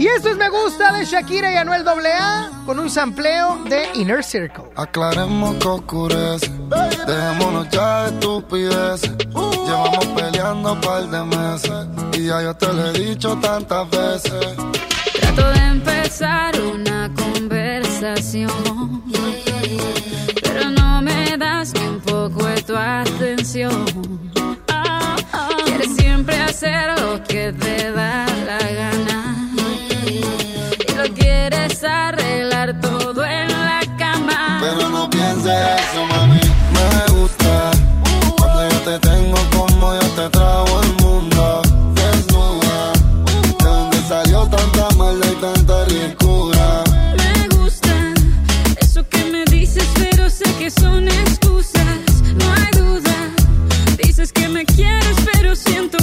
[0.00, 4.24] Y esto es Me Gusta de Shakira y Anuel AA con un sampleo de Inner
[4.24, 4.64] Circle.
[4.74, 6.50] Aclaremos que oscurece,
[7.06, 9.12] dejémonos ya de estupideces.
[9.18, 14.56] Llevamos peleando un par de meses y ya yo te lo he dicho tantas veces.
[15.20, 17.59] Trato de empezar una conversación,
[20.42, 23.84] pero no me das ni un poco de tu atención.
[25.66, 29.36] Quieres siempre hacer lo que te da la gana
[30.08, 34.60] y lo quieres arreglar todo en la cama.
[34.62, 35.52] Pero no pienses
[35.90, 36.06] eso,
[50.70, 52.22] son excusas.
[52.36, 53.34] No hay duda.
[54.02, 55.99] Dices que me quieres, pero siento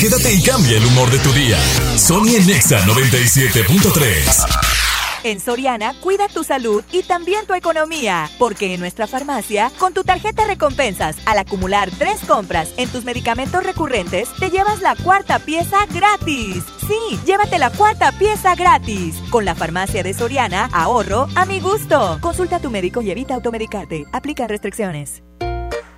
[0.00, 1.58] Quédate y cambia el humor de tu día.
[1.96, 4.77] Sony en Nexa 97.3.
[5.24, 10.04] En Soriana, cuida tu salud y también tu economía, porque en nuestra farmacia, con tu
[10.04, 15.78] tarjeta recompensas, al acumular tres compras en tus medicamentos recurrentes, te llevas la cuarta pieza
[15.92, 16.62] gratis.
[16.86, 19.16] Sí, llévate la cuarta pieza gratis.
[19.30, 22.18] Con la farmacia de Soriana, ahorro a mi gusto.
[22.20, 24.06] Consulta a tu médico y evita automedicarte.
[24.12, 25.22] Aplica restricciones.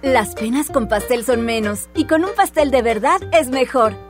[0.02, 4.09] Las penas con pastel son menos y con un pastel de verdad es mejor.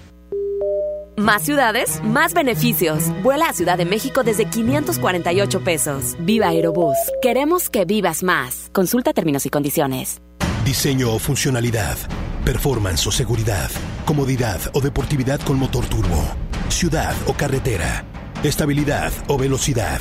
[1.21, 3.03] Más ciudades, más beneficios.
[3.21, 6.15] Vuela a Ciudad de México desde 548 pesos.
[6.19, 6.97] Viva Aerobús.
[7.21, 8.71] Queremos que vivas más.
[8.73, 10.19] Consulta términos y condiciones.
[10.65, 11.95] Diseño o funcionalidad.
[12.43, 13.69] Performance o seguridad.
[14.03, 16.23] Comodidad o deportividad con motor turbo.
[16.69, 18.03] Ciudad o carretera.
[18.41, 19.99] Estabilidad o velocidad.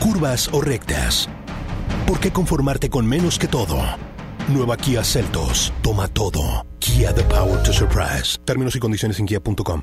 [0.00, 1.28] Curvas o rectas.
[2.08, 3.78] ¿Por qué conformarte con menos que todo?
[4.48, 5.72] Nueva Kia Celtos.
[5.80, 6.66] Toma todo.
[6.80, 8.36] Kia The Power to Surprise.
[8.44, 9.82] Términos y condiciones en kia.com.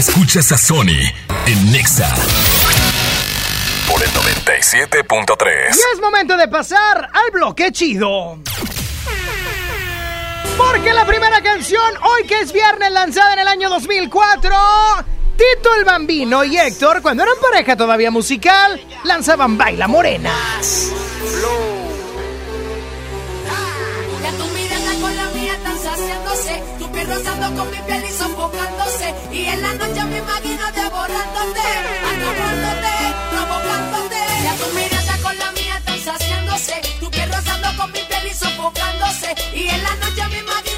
[0.00, 0.96] Escuchas a Sony
[1.46, 2.08] en Nexa
[3.86, 5.76] por el 97.3.
[5.76, 8.38] Y es momento de pasar al bloque chido.
[10.56, 14.50] Porque la primera canción, hoy que es viernes, lanzada en el año 2004,
[15.36, 20.92] Tito el Bambino y Héctor, cuando eran pareja todavía musical, lanzaban Baila Morenas.
[27.10, 29.14] Rozando con mi piel y sofocándose.
[29.32, 31.66] Y en la noche me imagino devorándote,
[32.10, 32.94] atrapándote,
[33.32, 34.20] provocándote.
[34.44, 36.74] Ya tu mirada con la mía están saciándose.
[37.00, 39.34] Tu piel rozando con mi piel y sofocándose.
[39.54, 40.69] Y en la noche me imagino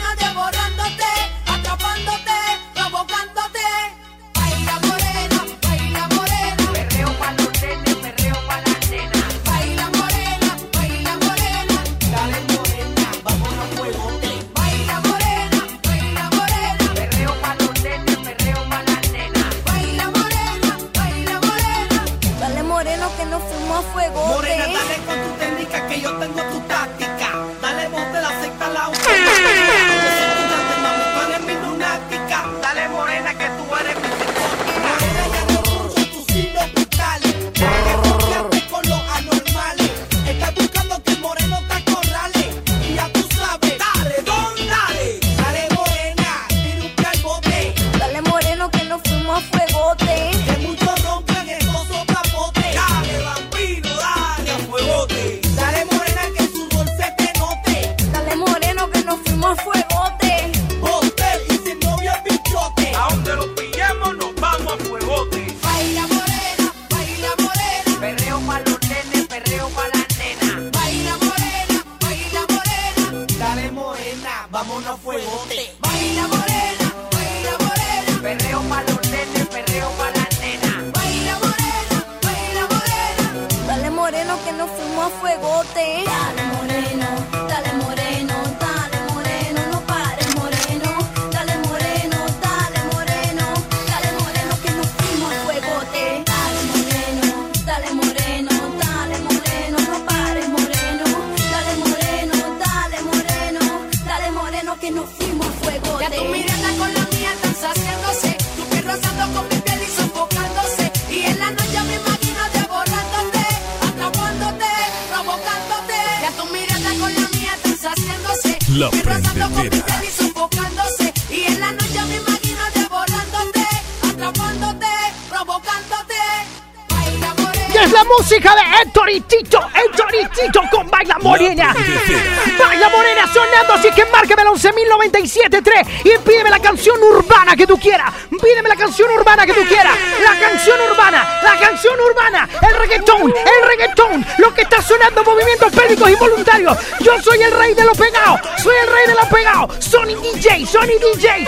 [150.83, 151.47] Sonny DJ.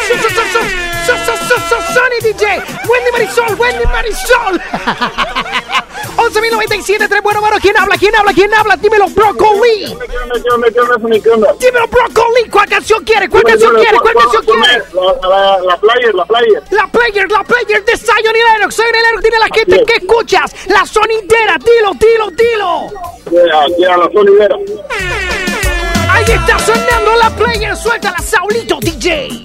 [1.93, 2.63] Sonny DJ.
[2.89, 4.61] Wendy Marisol, Wendy Marisol.
[6.17, 7.97] 11.097, tres bueno, bueno, ¿quién habla?
[7.99, 8.33] ¿Quién habla?
[8.33, 8.77] ¿Quién habla?
[8.77, 9.87] Dímelo, Broccoli.
[11.59, 12.49] Dímelo, Broccoli.
[12.49, 13.29] ¿Cuál canción quiere?
[13.29, 13.99] ¿Cuál canción quiere?
[13.99, 14.85] ¿Cuál canción quiere?
[15.67, 16.63] La player, la player.
[16.71, 18.79] La player, la player de Zion y Lennox.
[19.41, 20.53] La gente que escuchas.
[20.69, 22.87] La sonidera, dilo, dilo, dilo.
[23.79, 24.57] Ya, la sonidera.
[26.09, 27.75] Ahí está sonando la player.
[27.75, 29.45] Suéltala, Saulito DJ.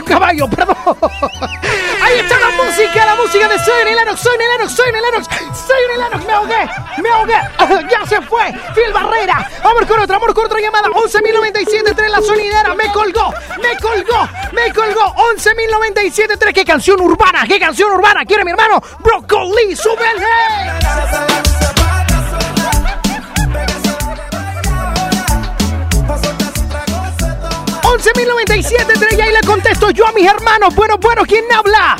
[0.00, 0.76] Un caballo, perdón.
[2.02, 5.28] Ahí está la música, la música de Soy Lennox, Soy Lennox, Soy Lennox,
[5.66, 6.26] Soy Lennox.
[6.26, 6.70] Me ahogué,
[7.02, 7.88] me ahogué.
[7.90, 8.52] Ya se fue.
[8.74, 9.48] Phil Barrera.
[9.62, 10.88] Amor con otra, amor con otra llamada.
[10.88, 12.74] 11.097.3 la sonidera.
[12.74, 15.14] Me colgó, me colgó, me colgó.
[15.36, 16.52] 11.097.3.
[16.52, 17.46] ¿Qué canción urbana?
[17.46, 18.82] ¿Qué canción urbana quiere mi hermano?
[19.00, 21.53] Broccoli, súbele.
[27.94, 30.74] 11.097.3 y ahí le contesto yo a mis hermanos.
[30.74, 31.96] Bueno, bueno, ¿quién habla?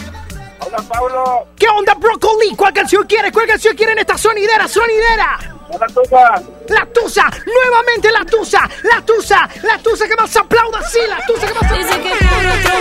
[0.58, 1.46] Hola, Pablo.
[1.56, 2.56] ¿Qué onda, Broccoli?
[2.56, 3.30] ¿Cuál canción quieres?
[3.30, 4.66] ¿Cuál canción quiere en esta sonidera?
[4.66, 5.38] ¡Sonidera!
[5.78, 6.42] La tusa.
[6.68, 11.46] La tusa, nuevamente la tusa, la tusa, la tusa que más aplauda, sí, la tusa
[11.46, 12.72] que más Dice que por otro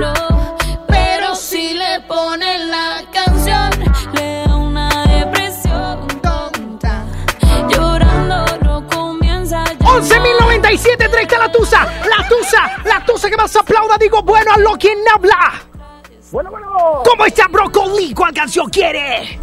[0.00, 0.56] no,
[0.88, 2.55] pero si le ponen
[10.70, 13.96] 11.097.3 está la tusa, la tusa, la tusa que más aplauda.
[13.98, 15.52] Digo, bueno, a lo quien habla.
[16.32, 17.02] Bueno, bueno.
[17.08, 18.12] ¿Cómo está Broccoli?
[18.12, 19.38] ¿Cuál canción quiere?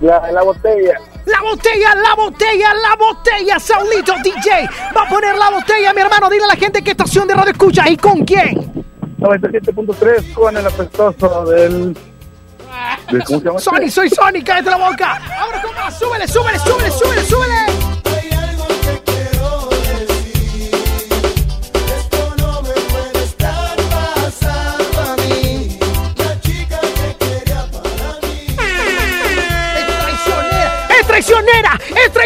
[0.00, 0.98] La, la botella.
[1.26, 4.68] La botella, la botella, la botella, Saulito DJ.
[4.96, 6.28] Va a poner la botella, mi hermano.
[6.30, 8.84] Dile a la gente qué estación de radio escucha y con quién.
[9.18, 11.94] 97.3 con el apestoso del...
[11.94, 13.58] de- ¿Cómo se llama?
[13.60, 15.20] Sony, soy Sony, cállate la boca.
[15.38, 17.71] Ahora con más, súbele, súbele, súbele, súbele, súbele.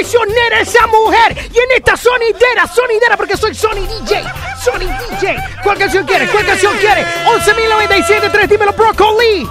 [0.01, 1.36] Esa mujer.
[1.52, 4.23] Y en esta sonidera, sonidera, porque soy Sony DJ,
[4.62, 5.36] Sony DJ.
[5.62, 6.28] ¿Cuál canción quiere?
[6.28, 7.02] ¿Cuál canción quiere?
[7.02, 9.48] 11.097.3, dímelo, Broccoli.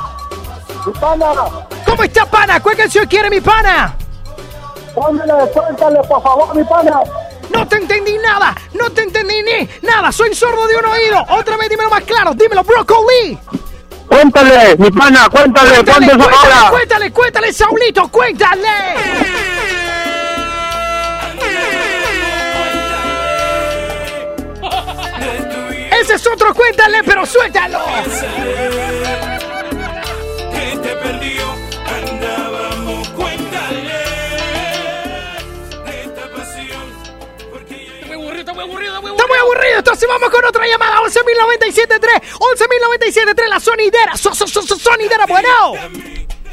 [1.85, 2.61] ¿Cómo está, pana?
[2.61, 3.95] ¿Cuál canción quiere, mi pana?
[4.93, 7.01] Póngale, suéltale, por favor, mi pana.
[7.49, 10.11] No te entendí nada, no te entendí ni nada.
[10.11, 11.25] Soy sordo de un oído.
[11.29, 13.37] Otra vez, dímelo más claro, dímelo, Broccoli.
[14.07, 19.84] Cuéntale, mi pana, cuéntale, Cuéntale, ¿cuánto es cuéntale, cuéntale, cuéntale, Saulito, cuéntale.
[26.05, 27.79] Ese es otro, cuéntale, pero suéltalo.
[30.53, 31.43] Que te perdió,
[31.87, 34.03] andábamos, cuéntale
[36.03, 36.93] esta pasión.
[37.67, 40.99] Está muy aburrido, está muy aburrido, está muy muy aburrido, entonces vamos con otra llamada.
[41.01, 45.73] 11.097.3, 11.097.3, la sonidera, so, so, so, so- sonidera, bueno.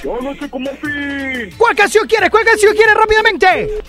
[0.03, 1.55] Yo no sé cómo fui.
[1.57, 2.29] ¿Cuál canción quieres?
[2.31, 3.83] ¿Cuál canción quieres rápidamente?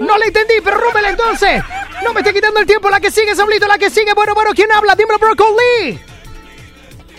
[0.00, 1.62] No la entendí, pero rómpela entonces.
[2.04, 2.88] No me esté quitando el tiempo.
[2.90, 4.14] La que sigue, Saulito, la que sigue.
[4.14, 4.94] Bueno, bueno, ¿quién habla?
[4.94, 5.98] Dímelo, Broccoli.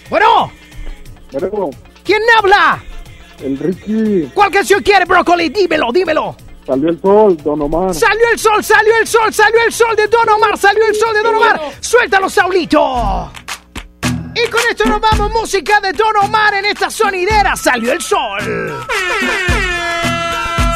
[0.10, 0.52] Bueno,
[1.32, 1.70] Bueno,
[2.04, 2.84] ¿quién habla?
[3.42, 4.32] el Ricky.
[4.34, 5.50] ¿Cuál canción quiere, Broccoli?
[5.50, 6.36] Dímelo, dímelo.
[6.66, 7.94] Salió el sol, Don Omar.
[7.94, 11.14] Salió el sol, salió el sol, salió el sol de Don Omar, salió el sol
[11.14, 11.60] de Don Omar.
[11.82, 13.32] Suéltalo, Saulito.
[14.36, 17.56] Y con esto nos vamos, música de Don Omar en esta sonidera.
[17.56, 18.86] Salió el sol.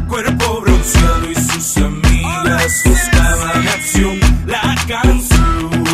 [0.06, 4.20] cuerpo bronceado y sus amigas buscaban acción.
[4.46, 5.84] La canción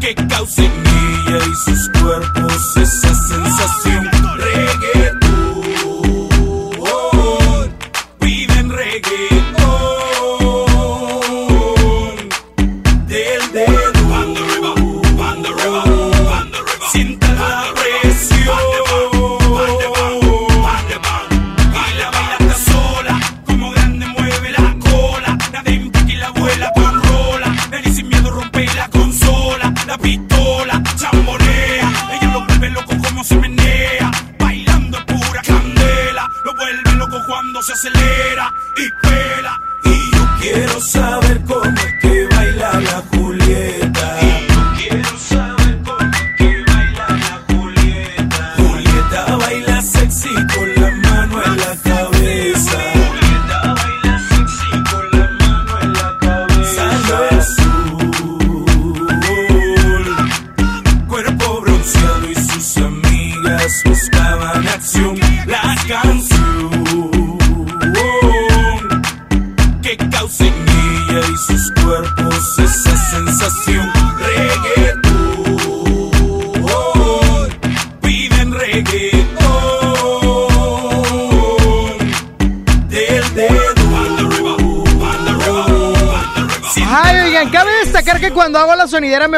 [0.00, 3.21] que causa en ella y sus cuerpos esa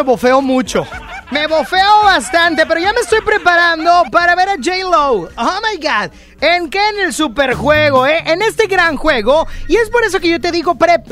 [0.05, 0.87] bofeo mucho.
[1.31, 5.29] Me bofeo bastante, pero ya me estoy preparando para ver a J-Lo.
[5.37, 6.11] Oh my god.
[6.41, 6.79] ¿En qué?
[6.91, 8.23] En el superjuego, ¿eh?
[8.27, 9.47] En este gran juego.
[9.67, 11.04] Y es por eso que yo te digo, prepárate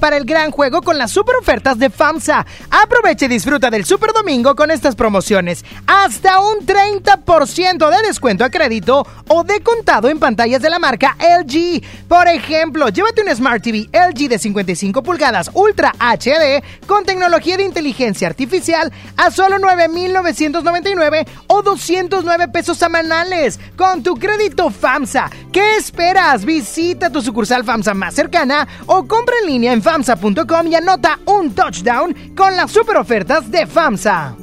[0.00, 2.44] para el gran juego con las super ofertas de FAMSA.
[2.70, 5.64] Aprovecha y disfruta del super domingo con estas promociones.
[5.86, 11.16] Hasta un 30% de descuento a crédito o de contado en pantallas de la marca
[11.18, 11.82] LG.
[12.06, 17.64] Por ejemplo, llévate un Smart TV LG de 55 pulgadas Ultra HD con tecnología de
[17.64, 25.30] inteligencia artificial a solo 9,999 o 209 pesos semanales con tu crédito FAMSA.
[25.50, 26.44] ¿Qué esperas?
[26.44, 32.14] Visita tu sucursal FAMSA más cercana o compra línea en FAMSA.com y anota un touchdown
[32.36, 34.36] con las super ofertas de FAMSA.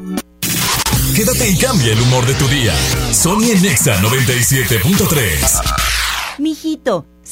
[1.16, 2.74] Quédate y cambia el humor de tu día.
[3.12, 6.40] Sony en Nexa 97.3.
[6.40, 7.06] Mijito,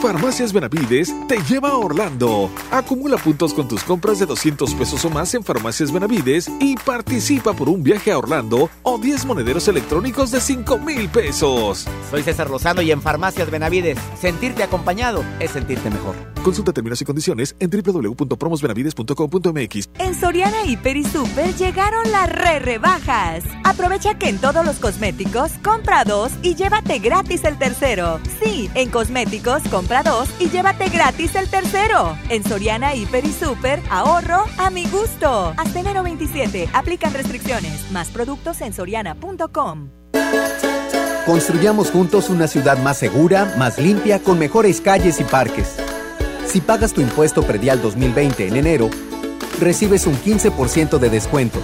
[0.00, 2.48] Farmacias Benavides te lleva a Orlando.
[2.70, 7.52] Acumula puntos con tus compras de 200 pesos o más en Farmacias Benavides y participa
[7.52, 11.86] por un viaje a Orlando o 10 monederos electrónicos de 5 mil pesos.
[12.10, 16.16] Soy César Lozano y en Farmacias Benavides, sentirte acompañado es sentirte mejor.
[16.42, 19.90] Consulta términos y condiciones en www.promosbenavides.com.mx.
[19.98, 23.44] En Soriana Hiper y Super llegaron las re rebajas.
[23.64, 28.18] Aprovecha que en todos los cosméticos compra dos y llévate gratis el tercero.
[28.42, 32.16] Sí, en cosméticos compra dos y llévate gratis el tercero.
[32.28, 35.52] En Soriana Hiper y Super, ahorro a mi gusto.
[35.56, 37.90] Hasta enero 27, aplican restricciones.
[37.90, 39.90] Más productos en soriana.com.
[41.26, 45.76] Construyamos juntos una ciudad más segura, más limpia, con mejores calles y parques.
[46.46, 48.90] Si pagas tu impuesto predial 2020 en enero,
[49.60, 51.60] recibes un 15% de descuento.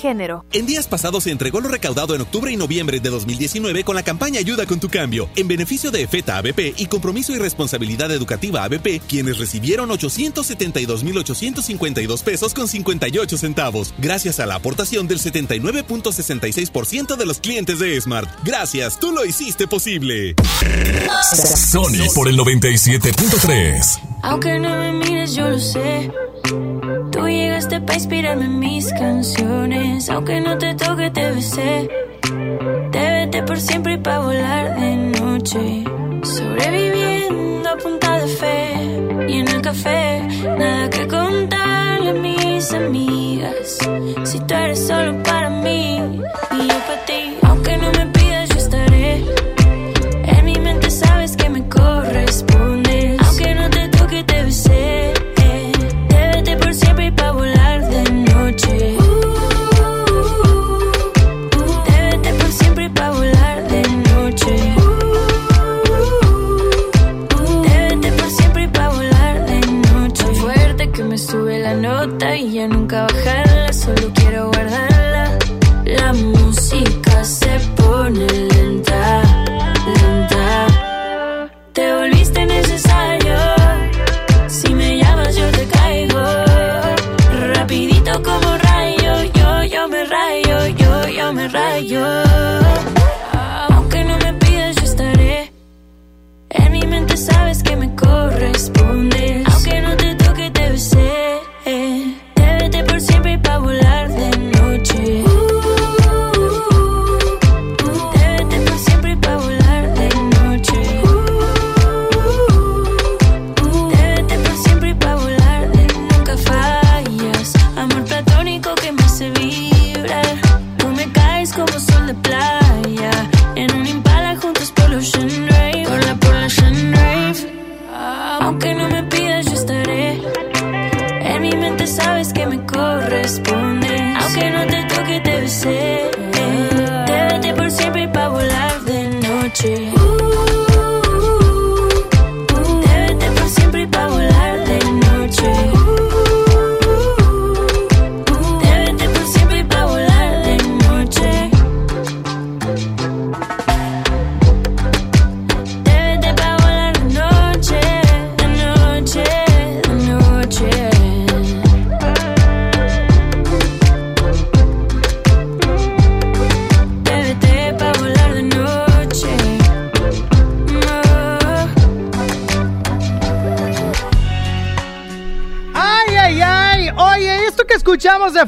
[0.00, 0.44] género.
[0.52, 4.02] En días pasados se entregó lo recaudado en octubre y noviembre de 2019 con la
[4.02, 8.64] campaña Ayuda con tu cambio, en beneficio de FETA ABP y Compromiso y Responsabilidad Educativa
[8.64, 17.26] ABP, quienes recibieron 872.852 pesos con 58 centavos, gracias a la aportación del 79.66% de
[17.26, 18.30] los clientes de Smart.
[18.44, 20.34] Gracias, tú lo hiciste posible.
[21.56, 24.00] Sony por el 97.3.
[24.22, 26.10] Aunque no me mires, yo lo sé.
[27.12, 29.89] Tú llegaste para inspirarme en mis canciones.
[30.10, 31.88] Aunque no te toque, te besé.
[32.92, 35.84] Te vete por siempre y para volar de noche.
[36.22, 38.74] Sobreviviendo a punta de fe.
[39.28, 40.22] Y en el café,
[40.58, 43.78] nada que contarle a mis amigas.
[44.24, 45.96] Si tú eres solo para mí
[46.52, 47.36] y yo para ti.
[47.42, 49.24] Aunque no me pidas, yo estaré.
[50.24, 53.16] En mi mente sabes que me corresponde.
[53.24, 55.19] Aunque no te toque, te besé.
[72.20, 73.06] Nota y ya nunca.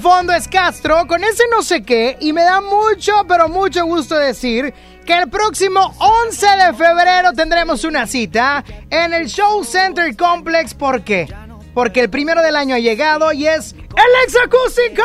[0.02, 2.16] Fondo es Castro con ese no sé qué.
[2.20, 4.74] Y me da mucho, pero mucho gusto decir
[5.06, 5.94] que el próximo
[6.26, 10.74] 11 de febrero tendremos una cita en el Show Center Complex.
[10.74, 11.32] ¿Por qué?
[11.72, 15.02] Porque el primero del año ha llegado y es el Exacústico.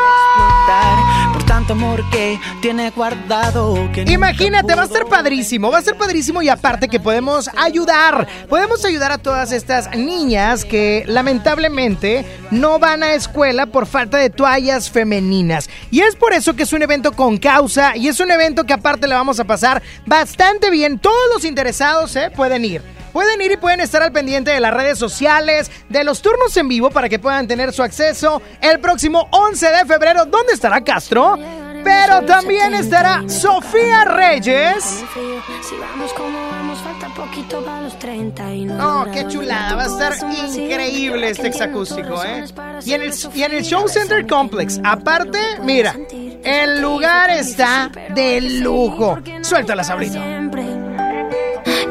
[1.32, 3.74] Por tanto amor que tiene guardado.
[3.92, 7.48] Que nunca Imagínate, va a ser padrísimo, va a ser padrísimo y aparte que podemos
[7.56, 14.18] ayudar, podemos ayudar a todas estas niñas que lamentablemente no van a escuela por falta
[14.18, 15.68] de toallas femeninas.
[15.90, 18.72] Y es por eso que es un evento con causa y es un evento que
[18.72, 20.98] aparte le vamos a pasar bastante bien.
[20.98, 22.30] Todos los interesados ¿eh?
[22.34, 22.82] pueden ir.
[23.12, 26.68] Pueden ir y pueden estar al pendiente de las redes sociales, de los turnos en
[26.68, 30.24] vivo para que puedan tener su acceso el próximo 11 de febrero.
[30.24, 31.36] ¿Dónde estará Castro?
[31.84, 35.04] Pero también estará Sofía Reyes.
[35.62, 38.74] Si vamos como vamos, falta poquito para los 30 y no.
[38.74, 40.12] No, dura qué chulada, va a estar
[40.54, 42.44] increíble este exacústico, ¿eh?
[42.84, 45.94] Y en el, y en el Show Center Complex, aparte, mira,
[46.42, 49.18] el lugar está de lujo.
[49.42, 50.18] Suéltala, Sabrito.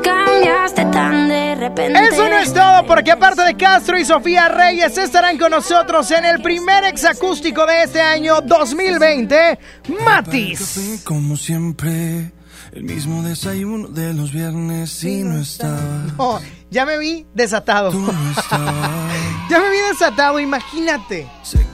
[0.04, 2.00] Cambiaste tan de repente.
[2.00, 6.26] Eso no es todo, porque aparte de Castro y Sofía Reyes estarán con nosotros en
[6.26, 9.60] el primer exacústico de este año 2020,
[10.06, 11.02] Matiz.
[11.04, 12.32] Como siempre,
[12.78, 15.80] el mismo desayuno de los viernes y no estaba.
[16.18, 16.40] Oh,
[16.70, 17.92] ya me vi desatado.
[19.50, 21.28] ya me vi desatado, imagínate.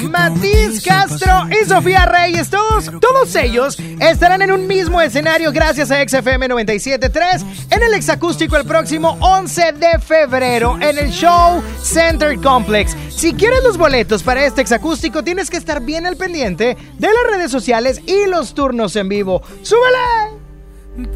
[0.10, 6.02] Matiz Castro y Sofía Reyes, todos, todos ellos estarán en un mismo escenario gracias a
[6.08, 12.96] XFM 97.3 en el exacústico el próximo 11 de febrero en el Show Center Complex.
[13.10, 17.36] Si quieres los boletos para este exacústico, tienes que estar bien al pendiente de las
[17.36, 19.42] redes sociales y los turnos en vivo.
[19.64, 20.43] ¡Súbele!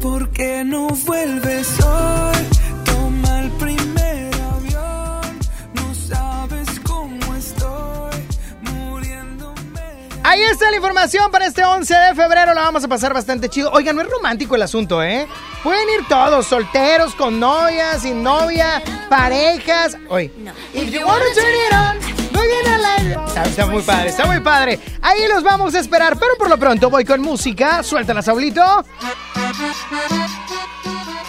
[0.02, 2.36] ¿Por qué no vuelves hoy?
[2.84, 5.38] Toma el primer avión.
[5.74, 8.22] No sabes cómo estoy
[8.62, 10.08] muriéndome.
[10.24, 12.54] Ahí está la información para este 11 de febrero.
[12.54, 13.70] La vamos a pasar bastante chido.
[13.72, 15.28] Oigan, no es romántico el asunto, ¿eh?
[15.62, 19.96] Pueden ir todos, solteros, con novia, sin novia, parejas.
[20.08, 20.32] Oye,
[20.74, 23.18] if you wanna turn it on, at life.
[23.26, 24.80] Está, está muy padre, está muy padre.
[25.02, 27.82] Ahí los vamos a esperar, pero por lo pronto voy con música.
[27.82, 28.62] Suéltala, Saulito.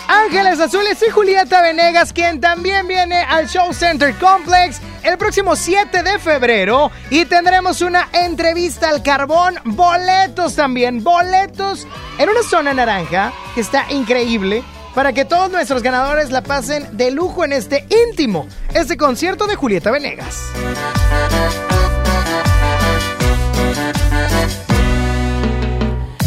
[0.07, 6.02] Ángeles Azules y Julieta Venegas, quien también viene al Show Center Complex el próximo 7
[6.02, 6.91] de febrero.
[7.11, 11.88] Y tendremos una entrevista al carbón, boletos también, boletos
[12.18, 14.64] en una zona naranja que está increíble.
[14.95, 19.55] Para que todos nuestros ganadores la pasen de lujo en este íntimo, este concierto de
[19.55, 20.51] Julieta Venegas.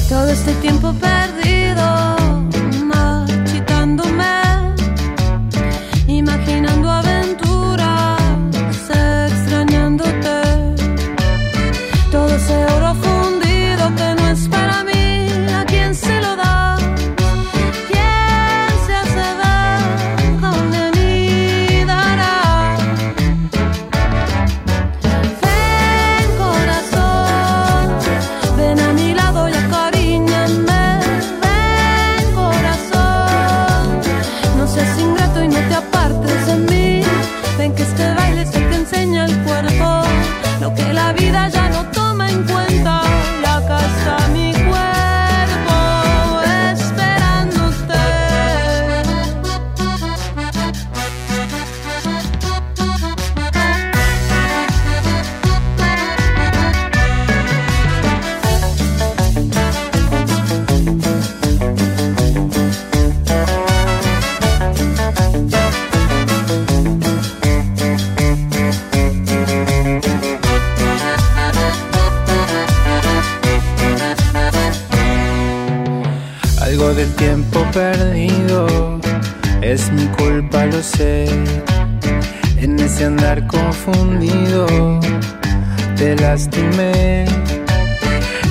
[0.09, 1.62] Todo este tiempo perdido,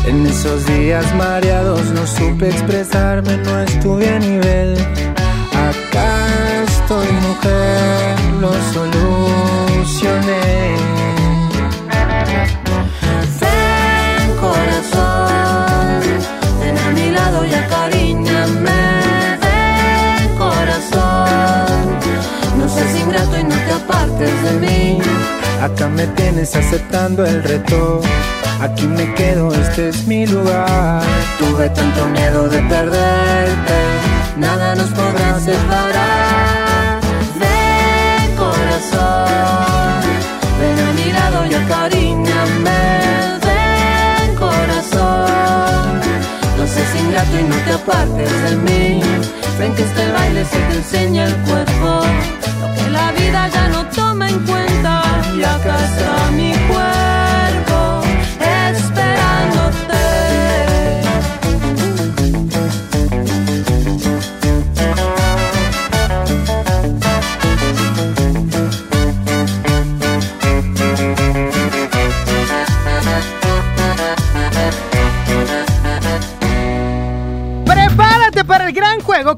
[0.05, 4.19] En esos días mareados no supe expresarme, no estuve a
[25.89, 28.01] Me tienes aceptando el reto.
[28.61, 31.01] Aquí me quedo, este es mi lugar.
[31.39, 33.79] Tuve tanto miedo de perderte,
[34.37, 37.01] nada nos podrá separar.
[37.39, 40.01] Ven corazón,
[40.59, 42.81] ven a mi lado y acariñame.
[43.47, 45.99] Ven corazón,
[46.57, 49.01] no seas ingrato y no te apartes de mí.
[49.59, 52.03] Ven que este baile se te enseña el cuerpo,
[53.31, 55.01] ya no toma en cuenta.
[55.55, 58.01] Acá está mi cuerpo
[58.73, 59.10] esperándote.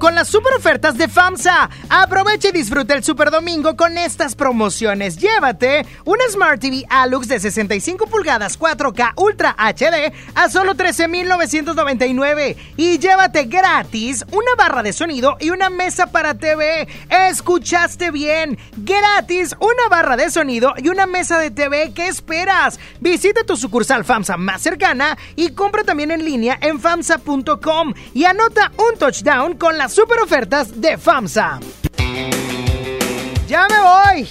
[0.03, 1.69] Con las super ofertas de FAMSA.
[1.87, 5.15] Aprovecha y disfruta el Super Domingo con estas promociones.
[5.15, 12.55] Llévate una Smart TV Alux de 65 pulgadas 4K Ultra HD a solo 13,999.
[12.77, 16.87] Y llévate gratis una barra de sonido y una mesa para TV.
[17.09, 18.57] ¿Escuchaste bien?
[18.77, 21.91] Gratis una barra de sonido y una mesa de TV.
[21.93, 22.79] ¿Qué esperas?
[23.01, 28.71] Visita tu sucursal FAMSA más cercana y compra también en línea en FAMSA.com y anota
[28.77, 31.59] un touchdown con las super ofertas de FAMSA.
[33.49, 34.29] Ya me voy.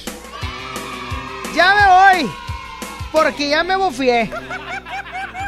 [1.55, 2.42] Ya me voy.
[3.13, 4.31] Porque ya me bofié.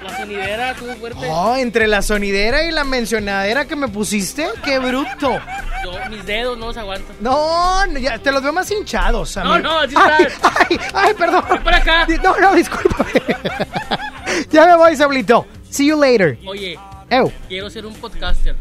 [0.03, 1.27] La sonidera estuvo fuerte.
[1.31, 5.41] Oh, entre la sonidera y la mencionadera que me pusiste, qué bruto.
[5.83, 7.17] Yo, mis dedos no los aguantan.
[7.21, 9.37] No, no, ya te los veo más hinchados.
[9.37, 9.69] No, amigo.
[9.69, 10.27] no, así ay,
[10.71, 11.45] ay, ay, perdón.
[11.51, 12.07] Ven para acá.
[12.23, 13.07] No, no, disculpa.
[14.51, 15.47] ya me voy, Sablito.
[15.71, 16.39] See you later.
[16.47, 16.79] Oye,
[17.11, 17.33] Ew.
[17.49, 18.57] quiero ser un podcaster.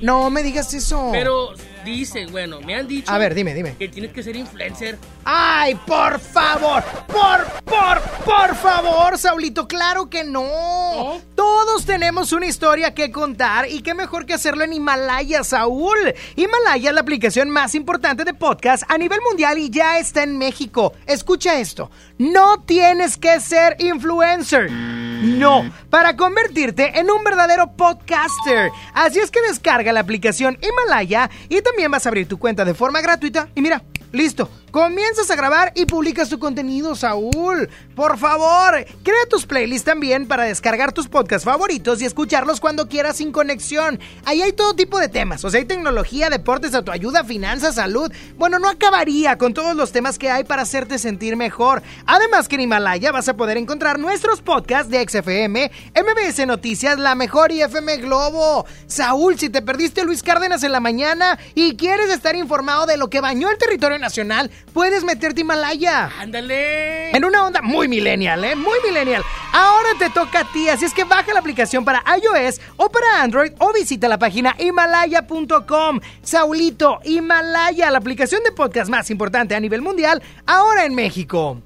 [0.00, 1.10] No me digas eso.
[1.12, 3.10] Pero dicen, bueno, me han dicho.
[3.12, 3.76] A ver, dime, dime.
[3.76, 4.98] Que tienes que ser influencer.
[5.24, 11.20] Ay, por favor, por, por, por favor, Saulito, claro que no.
[11.34, 16.14] Todos tenemos una historia que contar y qué mejor que hacerlo en Himalaya, Saúl.
[16.36, 20.36] Himalaya es la aplicación más importante de podcast a nivel mundial y ya está en
[20.38, 20.92] México.
[21.06, 24.70] Escucha esto, no tienes que ser influencer.
[24.70, 28.70] No, para convertirte en un verdadero podcaster.
[28.92, 32.74] Así es que descarga la aplicación Himalaya y también vas a abrir tu cuenta de
[32.74, 33.48] forma gratuita.
[33.54, 33.82] Y mira,
[34.12, 34.48] listo.
[34.74, 37.68] Comienzas a grabar y publicas tu contenido, Saúl.
[37.94, 43.18] Por favor, crea tus playlists también para descargar tus podcasts favoritos y escucharlos cuando quieras
[43.18, 44.00] sin conexión.
[44.24, 48.12] Ahí hay todo tipo de temas, o sea, hay tecnología, deportes, autoayuda, finanzas, salud.
[48.36, 51.80] Bueno, no acabaría con todos los temas que hay para hacerte sentir mejor.
[52.04, 57.14] Además que en Himalaya vas a poder encontrar nuestros podcasts de XFM, MBS Noticias, La
[57.14, 58.66] Mejor y FM Globo.
[58.88, 63.08] Saúl, si te perdiste Luis Cárdenas en la mañana y quieres estar informado de lo
[63.08, 66.10] que bañó el territorio nacional, puedes meterte Himalaya.
[66.18, 67.10] ¡Ándale!
[67.10, 68.56] En una onda muy millennial, ¿eh?
[68.56, 69.22] Muy millennial.
[69.52, 73.22] Ahora te toca a ti, así es que baja la aplicación para iOS o para
[73.22, 76.00] Android o visita la página himalaya.com.
[76.22, 81.60] Saulito, Himalaya, la aplicación de podcast más importante a nivel mundial, ahora en México.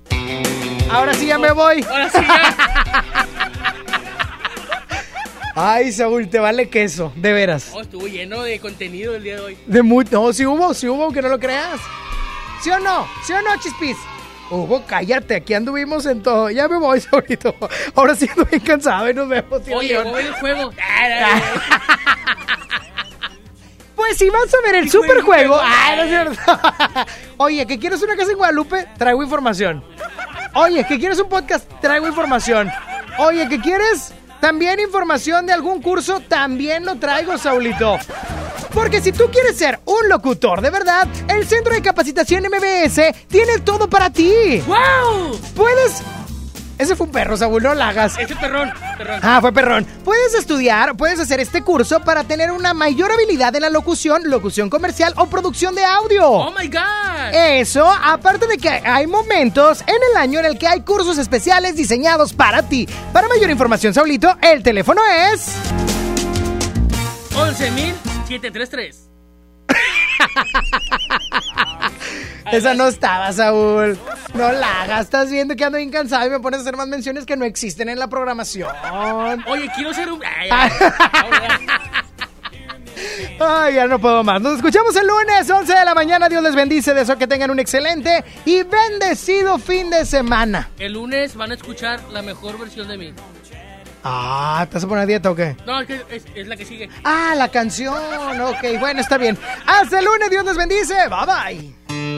[0.90, 1.84] Ahora sí ya me voy.
[1.88, 3.04] Ahora sí ya.
[5.60, 7.72] Ay, Saúl, te vale queso, de veras.
[7.74, 9.58] Oh, estuvo lleno de contenido el día de hoy.
[9.66, 10.04] De muy...
[10.08, 11.80] No, sí hubo, sí hubo, aunque no lo creas.
[12.62, 13.06] ¿Sí o no?
[13.24, 13.96] ¿Sí o no, Chispis?
[14.50, 16.50] Hugo, cállate, aquí anduvimos en todo.
[16.50, 17.54] Ya me voy, Saulito.
[17.94, 19.62] Ahora sí ando bien cansado y nos vemos.
[19.62, 20.70] tío Oye, voy el juego.
[23.94, 25.58] Pues si vas a ver el superjuego.
[25.60, 26.60] Ay, no es cierto.
[27.36, 28.86] Oye, ¿que quieres una casa en Guadalupe?
[28.96, 29.84] Traigo información.
[30.54, 31.68] Oye, ¿que quieres un podcast?
[31.80, 32.70] Traigo información.
[33.18, 36.20] Oye, ¿que quieres también información de algún curso?
[36.20, 37.98] También lo traigo, Saulito.
[38.74, 43.58] Porque si tú quieres ser un locutor de verdad, el Centro de Capacitación MBS tiene
[43.64, 44.62] todo para ti.
[44.66, 45.38] ¡Wow!
[45.54, 46.02] Puedes.
[46.78, 48.16] Ese fue un perro, Saúl, no la hagas.
[48.18, 49.20] Ese perrón, perrón.
[49.22, 49.84] Ah, fue perrón.
[50.04, 54.70] Puedes estudiar, puedes hacer este curso para tener una mayor habilidad en la locución, locución
[54.70, 56.30] comercial o producción de audio.
[56.30, 57.34] ¡Oh, my God!
[57.34, 61.74] Eso, aparte de que hay momentos en el año en el que hay cursos especiales
[61.74, 62.88] diseñados para ti.
[63.12, 65.00] Para mayor información, Saulito, el teléfono
[65.34, 65.56] es...
[67.34, 69.08] 11.733.
[72.52, 73.98] Esa no estaba, Saúl.
[74.34, 75.02] No la hagas.
[75.02, 77.44] Estás viendo que ando bien cansado y me pones a hacer más menciones que no
[77.44, 78.70] existen en la programación.
[79.46, 80.20] Oye, quiero ser un.
[80.24, 80.70] Ay, ay,
[81.48, 81.66] ay.
[83.40, 84.40] Ay, ya no puedo más.
[84.40, 86.28] Nos escuchamos el lunes, 11 de la mañana.
[86.28, 86.92] Dios les bendice.
[86.94, 90.70] Deseo que tengan un excelente y bendecido fin de semana.
[90.78, 93.14] El lunes van a escuchar la mejor versión de mí.
[94.02, 95.56] Ah, ¿te vas a poner dieta o qué?
[95.66, 96.88] No, es, es, es la que sigue.
[97.04, 97.94] Ah, la canción.
[98.40, 99.38] Ok, bueno, está bien.
[99.66, 100.30] Hasta el lunes.
[100.30, 100.94] Dios les bendice.
[101.08, 102.17] Bye bye.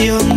[0.00, 0.29] canción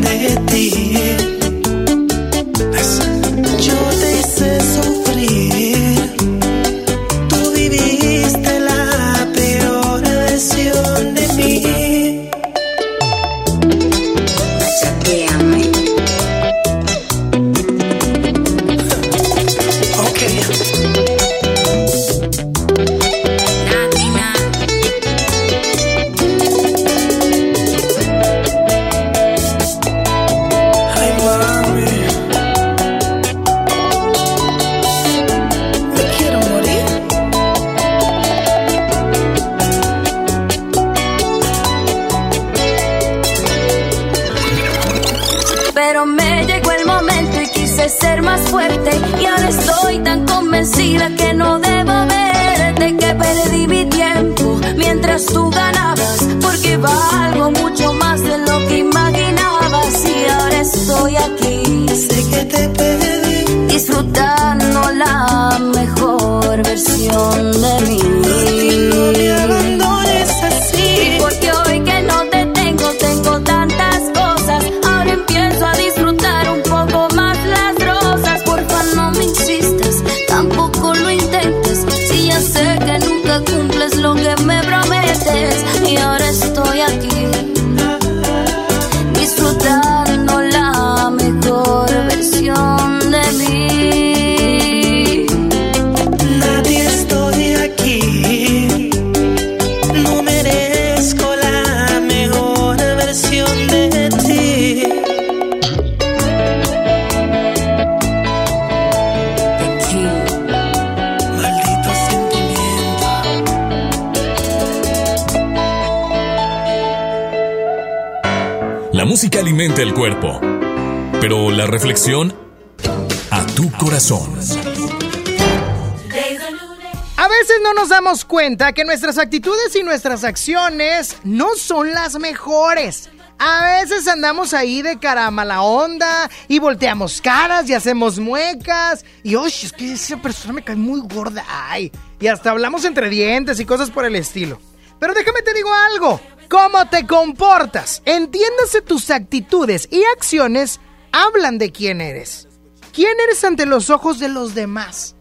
[129.24, 133.10] actitudes y nuestras acciones no son las mejores.
[133.40, 139.06] A veces andamos ahí de cara a mala onda y volteamos caras y hacemos muecas.
[139.24, 141.46] Y oye, es que esa persona me cae muy gorda.
[141.48, 144.60] Ay, y hasta hablamos entre dientes y cosas por el estilo.
[145.00, 146.22] Pero déjame te digo algo.
[146.50, 148.02] ¿Cómo te comportas?
[148.06, 150.82] Entiéndase tus actitudes y acciones
[151.12, 152.48] hablan de quién eres.
[152.92, 155.16] ¿Quién eres ante los ojos de los demás?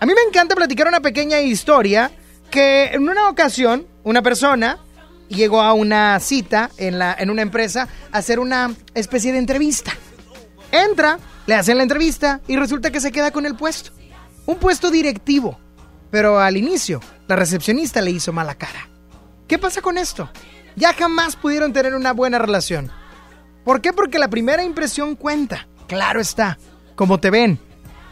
[0.00, 2.10] A mí me encanta platicar una pequeña historia
[2.52, 4.78] que en una ocasión una persona
[5.28, 9.92] llegó a una cita en, la, en una empresa a hacer una especie de entrevista.
[10.70, 13.90] Entra, le hacen la entrevista y resulta que se queda con el puesto.
[14.44, 15.58] Un puesto directivo.
[16.10, 18.86] Pero al inicio, la recepcionista le hizo mala cara.
[19.48, 20.30] ¿Qué pasa con esto?
[20.76, 22.90] Ya jamás pudieron tener una buena relación.
[23.64, 23.94] ¿Por qué?
[23.94, 25.66] Porque la primera impresión cuenta.
[25.86, 26.58] Claro está,
[26.96, 27.58] como te ven.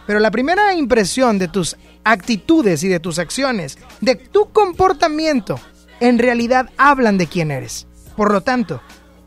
[0.07, 5.59] Pero la primera impresión de tus actitudes y de tus acciones, de tu comportamiento,
[6.01, 7.87] en realidad hablan de quién eres.
[8.17, 8.81] Por lo tanto,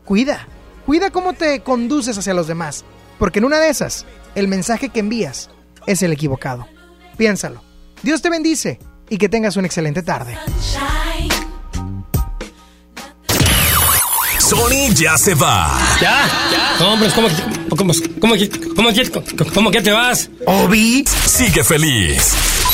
[0.04, 0.46] cuida,
[0.86, 2.84] cuida cómo te conduces hacia los demás,
[3.18, 5.50] porque en una de esas, el mensaje que envías
[5.86, 6.66] es el equivocado.
[7.16, 7.62] Piénsalo.
[8.02, 8.78] Dios te bendice
[9.08, 10.36] y que tengas una excelente tarde.
[14.38, 15.70] Sony ya se va.
[16.00, 16.28] ¿Ya?
[16.86, 17.34] Hombre, ¿cómo, que-
[17.70, 18.34] cómo, cómo,
[18.76, 20.28] cómo, que- cómo que te vas?
[20.46, 22.34] Obi sigue feliz.